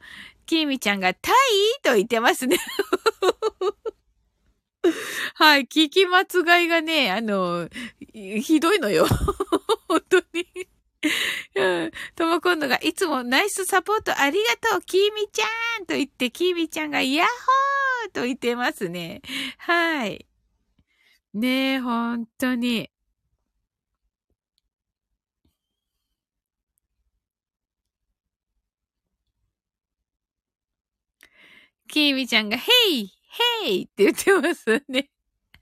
[0.45, 1.35] きーみちゃんが、タイ？
[1.83, 2.57] と言ってますね。
[5.35, 7.69] はい、聞き間違いがね、あの、
[8.13, 9.05] ひどいのよ。
[9.87, 10.67] 本当に。
[11.55, 11.91] うん。
[12.15, 19.21] ともドが、いつもナイスサポートありがとう、きみちゃんと言って、きみちゃんが、ヤッホーと言ってますね。
[19.57, 20.25] はい。
[21.33, 22.89] ねえ、本当に。
[31.87, 33.11] きみちゃんが、へい
[33.65, 35.09] へいって言ってますね。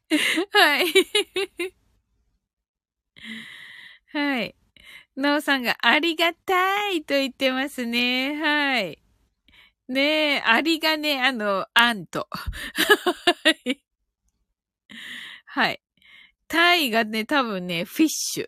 [0.52, 0.86] はい。
[4.14, 4.56] はい。
[5.16, 8.36] なおさんがありがたいと言ってますね。
[8.36, 9.00] はい。
[9.88, 12.28] ねえ、ありがね、あの、あんと。
[15.46, 15.82] はい。
[16.48, 18.48] タイがね、多分ね、フィッシュ。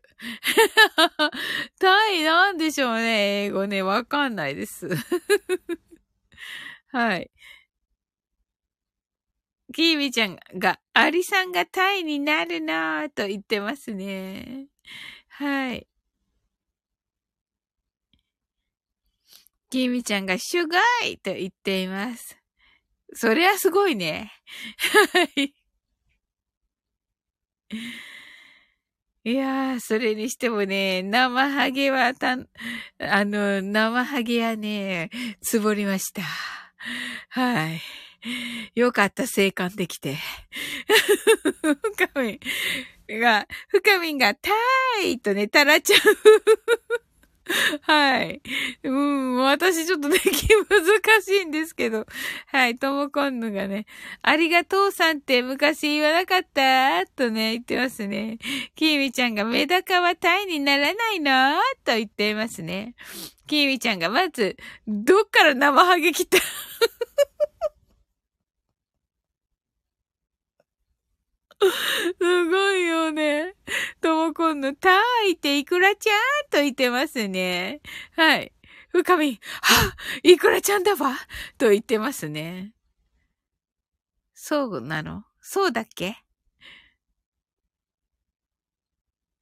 [1.79, 4.89] タイなんでしょうね、英語ね、わかんないです。
[6.91, 7.31] はい。
[9.73, 14.67] キービちゃんが、アリさんがタイになるなぁと言ってますね。
[15.29, 15.87] はい。
[19.75, 22.37] キーミちゃんがシュガイと言っています。
[23.13, 24.31] そりゃすごいね。
[25.11, 25.53] はい。
[29.25, 32.37] いやー、それにしてもね、生ハゲはた、
[32.99, 35.09] あの、生ハゲはね、
[35.41, 36.21] つぼりました。
[37.31, 37.81] はい。
[38.75, 40.15] よかった、生還できて。
[41.97, 42.39] 深み
[43.17, 45.99] んが、深みんが、たーいとね、たらちゃう。
[47.81, 48.41] はい。
[48.83, 52.05] うん、私ちょっとね、気難しいんですけど。
[52.47, 53.85] はい、ともこんぬがね、
[54.21, 58.39] ありがとうさんって昔言わなかったとね、言ってますね。
[58.75, 62.95] きみちゃんがメダカはタイにならないのと言っていますね。
[63.47, 66.39] きみちゃんがまず、どっから生ハゲ来た？
[72.19, 73.55] すごいよね。
[74.01, 77.81] ともこんの、たーいっていくらちゃんと言ってますね。
[78.15, 78.51] はい。
[78.89, 79.39] 深みん、は、
[80.23, 81.15] いくらちゃんだわ
[81.57, 82.71] と言ってますね。
[84.37, 85.23] そうなの？
[85.41, 86.17] そうだっけ？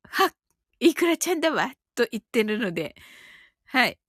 [0.09, 0.31] は、
[0.79, 2.95] いくらちゃんだわと言ってるので。
[3.65, 3.99] はい。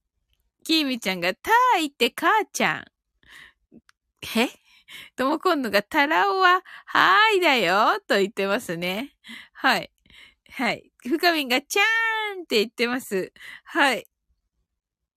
[0.65, 2.85] きーみちゃんが、たーいって母ちゃん。
[4.37, 4.49] え？
[5.17, 9.15] ともこんのが、タラオは、はーいだよ、と言ってますね。
[9.53, 9.91] はい。
[10.51, 10.93] はい。
[11.09, 13.33] ふかみんが、ちゃーんって言ってます。
[13.65, 14.07] はい。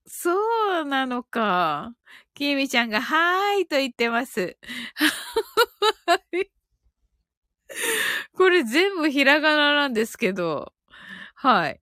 [0.06, 1.94] そうなのか。
[2.34, 4.58] きみちゃんが、はーいと言ってます。
[6.06, 6.50] はい。
[8.34, 10.74] これ全部ひらがななんですけど。
[11.36, 11.80] はい。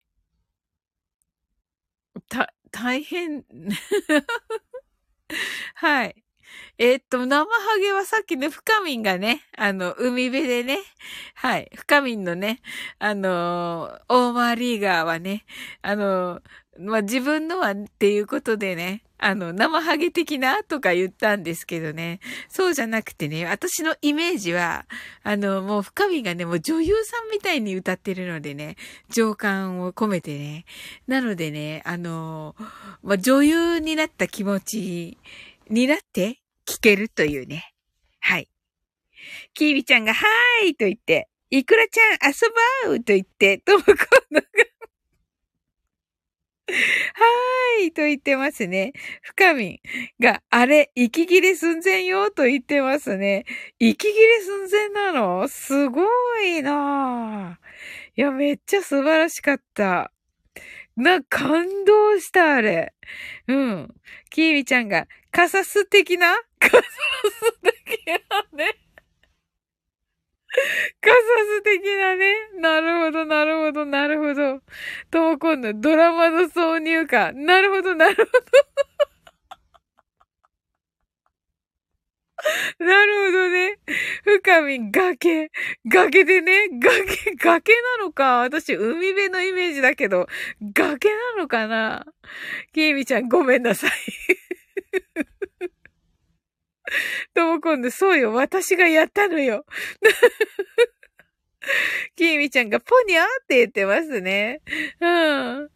[2.29, 3.45] た、大変。
[5.75, 6.23] はい。
[6.79, 10.79] えー、っと、生ハゲはさっきね、深みんがね、あの、海辺でね、
[11.35, 12.61] はい、深みんのね、
[12.99, 15.45] あのー、オーマーリーガーはね、
[15.83, 16.43] あのー、
[16.79, 22.19] まあ、自分のはっていうことでね、あの、生ハゲ的なとか言ったんですけどね。
[22.49, 24.85] そうじゃなくてね、私のイメージは、
[25.23, 28.75] あの、もう深みがね、もう女優さんみたいに歌ってるのでね、
[29.11, 30.65] 情感を込めてね。
[31.07, 32.57] なのでね、あの、
[33.05, 35.19] まあ、女優になった気持ち
[35.71, 37.73] になって、聞けるというね。
[38.21, 38.49] はい。
[39.55, 42.49] キービちゃんが、はーいと言って、いくらちゃん遊
[42.87, 43.93] ばうと言って、ともこ
[44.31, 44.47] のが
[46.69, 48.95] はーいと言ってますね。
[49.21, 49.83] 深み
[50.19, 53.45] が、あれ、息切れ寸前よと言ってますね。
[53.79, 55.47] 息切れ寸前なの？
[55.49, 56.03] すご
[56.41, 57.63] いなぁ。
[58.17, 60.13] いや、めっちゃ素晴らしかった。
[60.97, 62.95] な、感動した、あれ。
[63.49, 63.95] うん。
[64.31, 66.35] キービちゃんが、カサス的な？
[66.63, 68.75] カサス的なね。
[71.01, 72.37] カサス的なね。
[72.61, 74.61] なるほど、なるほど、なるほど。
[75.11, 77.33] とも今度、ドラマの挿入歌。
[77.33, 78.29] なるほど、なるほど。
[82.79, 83.79] なるほどね。
[84.25, 85.51] 深み、崖。
[85.87, 88.39] 崖でね、崖、崖なのか。
[88.41, 90.27] 私、海辺のイメージだけど、
[90.75, 92.05] 崖なのかな。
[92.73, 93.91] きーみちゃん、ごめんなさい。
[97.35, 99.65] とも今度、そうよ、私がやったのよ。
[102.17, 104.61] きーみちゃんがポニャーって言ってますね。
[105.01, 105.09] うん。
[105.09, 105.69] あ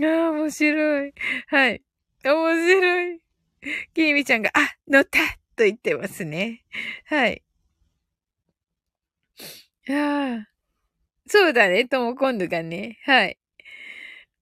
[0.00, 1.12] あ、面白い。
[1.48, 1.82] はい。
[2.24, 3.20] 面白い。
[3.94, 5.18] きーみちゃんが、あ、乗った
[5.56, 6.64] と言ってますね。
[7.06, 7.42] はい。
[9.90, 10.48] ああ。
[11.26, 12.98] そうだね、とも今度がね。
[13.04, 13.38] はい。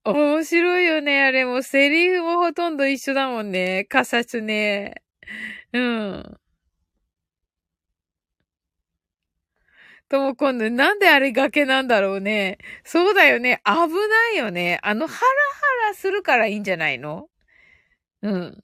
[0.04, 1.24] 面白いよね。
[1.24, 3.86] あれもセリフもほとんど一緒だもんね。
[3.88, 5.02] カサスね。
[5.72, 6.40] うん。
[10.08, 12.58] とも今度、なんであれ崖なんだろうね。
[12.84, 13.60] そうだよね。
[13.64, 14.78] 危ないよね。
[14.82, 15.18] あの、ハラ
[15.84, 17.28] ハラするからいいんじゃないの？
[18.22, 18.62] うん。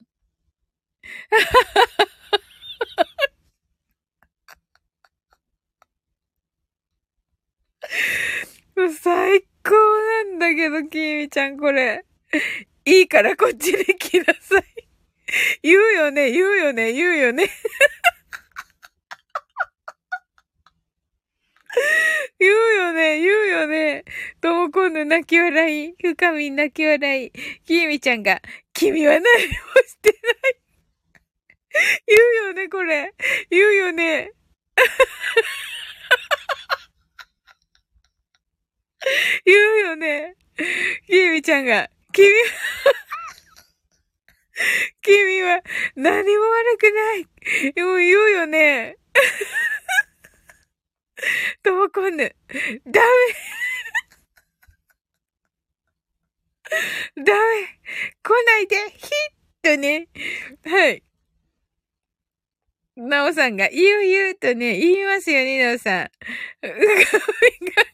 [9.02, 12.04] 最高なんだけど、きみちゃん、これ。
[12.84, 14.88] いいからこっちで来なさい。
[15.62, 17.48] 言うよね、言うよね、言うよね。
[22.38, 24.04] 言うよね、言うよね。
[24.40, 27.32] ともこんの泣き笑い、深み泣き笑い、
[27.64, 28.42] きみちゃんが、
[28.74, 29.26] 君は何も
[29.86, 30.16] してな
[30.50, 30.56] い。
[32.06, 33.14] 言うよね、これ。
[33.48, 34.32] 言うよね。
[39.44, 40.36] 言うよね。
[41.06, 42.34] きみちゃんが、君は
[45.02, 45.60] 君は
[45.96, 47.24] 何も悪くない。
[47.82, 48.96] もう言うよね。
[51.62, 52.34] ともこんぬ。
[52.86, 53.06] ダメ。
[57.24, 57.78] ダメ。
[58.22, 58.76] 来ないで。
[58.90, 59.08] ヒ
[59.64, 60.08] ッとね。
[60.64, 61.02] はい。
[62.96, 66.04] なおさんが、言う言うとね、言いますよね、なおさん。
[66.04, 66.12] うか
[67.60, 67.84] みが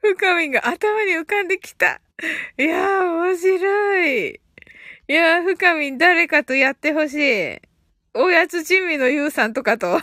[0.00, 2.00] 深みが頭に浮かんできた。
[2.58, 4.30] いやー、面白い。
[4.30, 7.60] いやー、深み誰かとやってほしい。
[8.14, 10.00] おやつ珍味のゆうさんとかと。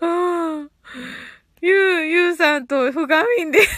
[0.00, 0.06] う
[0.62, 0.70] ん。
[1.60, 3.60] ゆう、ゆうさんと深みんで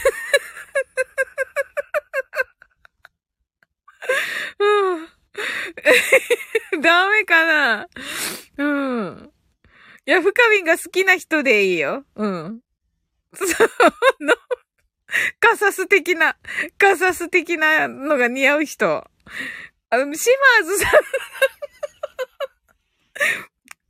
[4.59, 5.09] うん。
[6.81, 7.87] ダメかな
[8.57, 9.31] うん。
[10.05, 12.05] いや、深みんが好きな人でいいよ。
[12.15, 12.61] うん。
[13.33, 13.45] そ
[14.23, 14.35] の、
[15.39, 16.37] カサス的な、
[16.77, 18.87] カサス的なのが似合う人。
[19.89, 20.29] あの、シ
[20.61, 20.91] マーズさん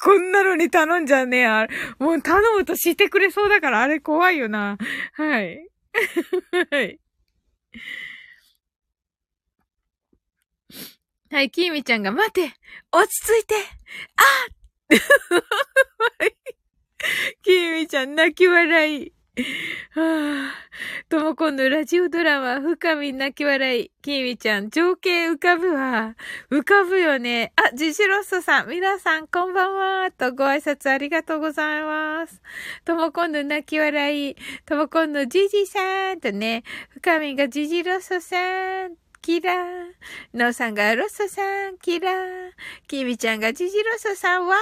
[0.04, 1.46] こんなのに頼んじゃねえ。
[1.46, 4.78] あれ、もう頼むとしてくれそうだから、あれ怖いよな。
[5.14, 5.70] はい。
[6.72, 7.00] はい。
[11.30, 12.52] はい、きーみちゃんが、待て
[12.92, 13.56] 落ち着いて
[14.18, 14.24] あ
[17.44, 19.14] きーみちゃん泣き笑い。
[19.92, 20.54] はあ、
[21.08, 26.18] ともこんのラジオドラマ、深み泣き笑い、きみちゃん、情景浮かぶわ。
[26.52, 27.54] 浮かぶよね。
[27.56, 29.74] あ、ジジロッソさん、皆さん、こんばん
[30.04, 30.12] は。
[30.12, 32.42] とご挨拶ありがとうございます。
[32.84, 38.36] ともこんの泣き笑い、ともこんのジジさんとね、深みがジジロッソさ
[38.90, 39.11] ん。
[39.22, 39.58] キラー。
[40.34, 42.52] ノーさんがロッソさん、キラー。
[42.88, 44.56] キミちゃんがジジロッソさん、わ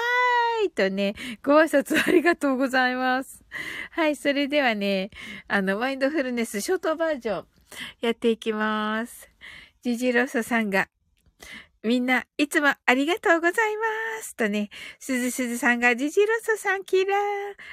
[0.63, 3.45] ーいとね、ご挨拶ありがとうございます。
[3.91, 5.11] はい、それではね、
[5.47, 7.45] あの、マインドフルネスショートバージョン、
[8.01, 9.29] やっていきます。
[9.81, 10.89] ジジロッソさんが、
[11.81, 13.83] みんな、いつもありがとうございま
[14.21, 14.35] す。
[14.35, 17.17] とね、すずすずさんが、ジジロソさんキラー。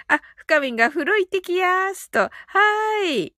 [0.07, 2.13] あ、深みんが風呂行ってきやーす。
[2.13, 3.35] と、はーい。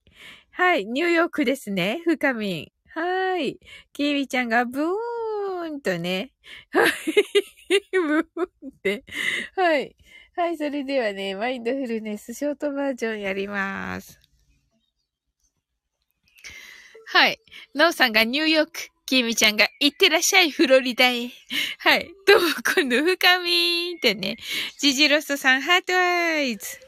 [0.51, 2.78] はい、ニューヨークですね、深みん。
[2.99, 3.61] はい。
[3.93, 6.33] キービちゃんがブーンとね。
[6.71, 6.91] はい。
[7.93, 9.05] ブーンって。
[9.55, 9.95] はい。
[10.35, 14.19] はい、それではね、マインドフルネスショートバージョンやります。
[17.07, 17.39] はい。
[17.77, 18.73] ノーさんがニューヨーク。
[19.07, 21.31] キミちゃんが、行ってらっしゃい、フロリダへ。
[21.79, 22.11] はい。
[22.27, 24.37] どうも、今度、深みーってね。
[24.81, 26.88] ジジロストさん、ハートアイズ。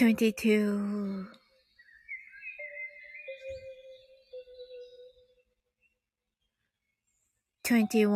[0.00, 1.26] 22
[7.62, 8.08] 21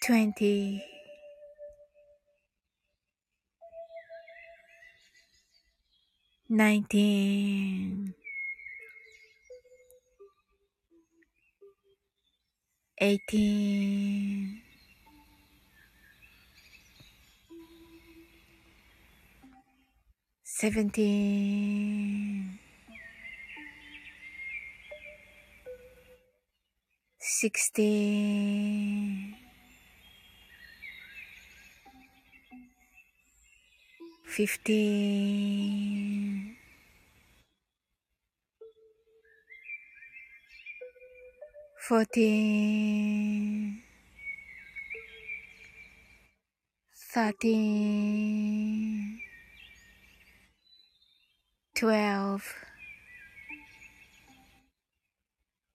[0.00, 0.82] 20
[6.48, 8.14] 19
[12.98, 14.61] 18
[20.62, 22.60] 17
[27.18, 29.34] 16
[34.24, 36.56] 15
[41.76, 43.82] 14
[46.94, 49.21] 13
[51.82, 52.54] twelve,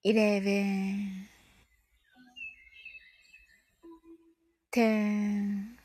[0.03, 1.27] eleven,
[4.71, 5.77] ten,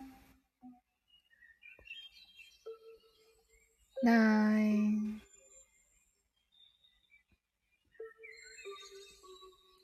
[4.02, 5.20] nine,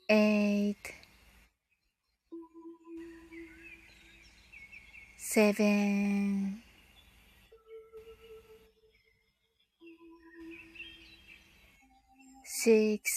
[0.09, 0.93] eight,
[5.17, 6.38] seven,
[12.68, 13.10] six,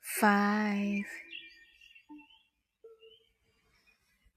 [0.00, 1.04] five,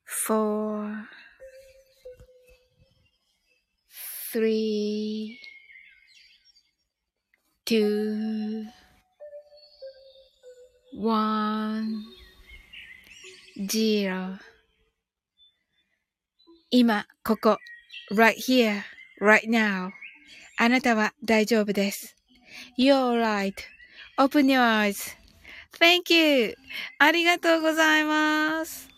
[0.06, 1.08] four,
[4.32, 5.40] three,
[7.66, 8.66] two,
[10.94, 12.04] one,
[13.68, 14.38] zero.
[16.72, 17.58] 今、ここ、
[18.12, 18.84] right here,
[19.20, 19.92] right now.
[20.57, 22.17] あなたは大丈夫です。
[22.79, 23.21] You're
[24.19, 26.57] right.Open your eyes.Thank you.
[26.99, 28.89] ありがとうございます。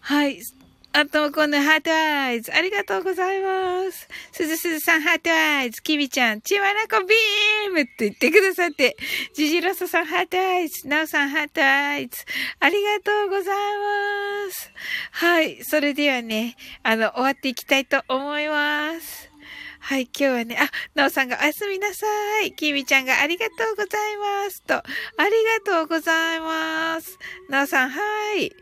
[0.00, 0.40] はい。
[0.94, 2.52] あと、このハートアイズ。
[2.54, 4.08] ありがとうございます。
[4.30, 5.82] すずすずさん、ハートアイズ。
[5.82, 8.94] きみちゃん、ちわなこビームって言ってくださって。
[9.34, 10.86] ジジロソさん、ハートアイズ。
[10.86, 12.24] ナオさん、ハートアイズ。
[12.60, 14.70] ありがとうございます。
[15.12, 15.64] はい。
[15.64, 19.31] それではね、あの、終わっていきたいと思います。
[19.84, 22.06] はい、今日はね、あ、なおさんがおやすみなさ
[22.44, 22.52] い。
[22.52, 24.62] きみちゃんがありがとうございます。
[24.62, 24.82] と、あ
[25.18, 25.30] り
[25.66, 27.18] がとうございます。
[27.50, 28.00] なおさん、は
[28.36, 28.52] い。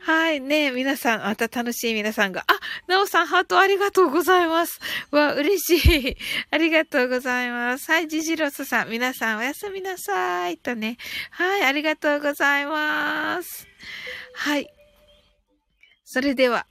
[0.00, 4.80] はい、ね皆さん、また楽しい皆さんが、あ、なおさん、ハートありがとうございます。
[5.12, 6.16] わ、嬉しい。
[6.50, 7.92] ありがとうございます。
[7.92, 10.58] はい、ジジロスさん、皆さんおやすみなさい。
[10.58, 10.96] とね。
[11.30, 13.68] はい、ありがとうございます。
[14.34, 14.68] はい。
[16.04, 16.66] それでは、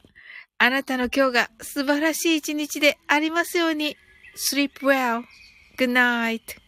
[0.59, 3.95] あなたの今日が素晴らしい一日でありますように。
[4.35, 5.23] sleep well.
[5.77, 6.66] Good night.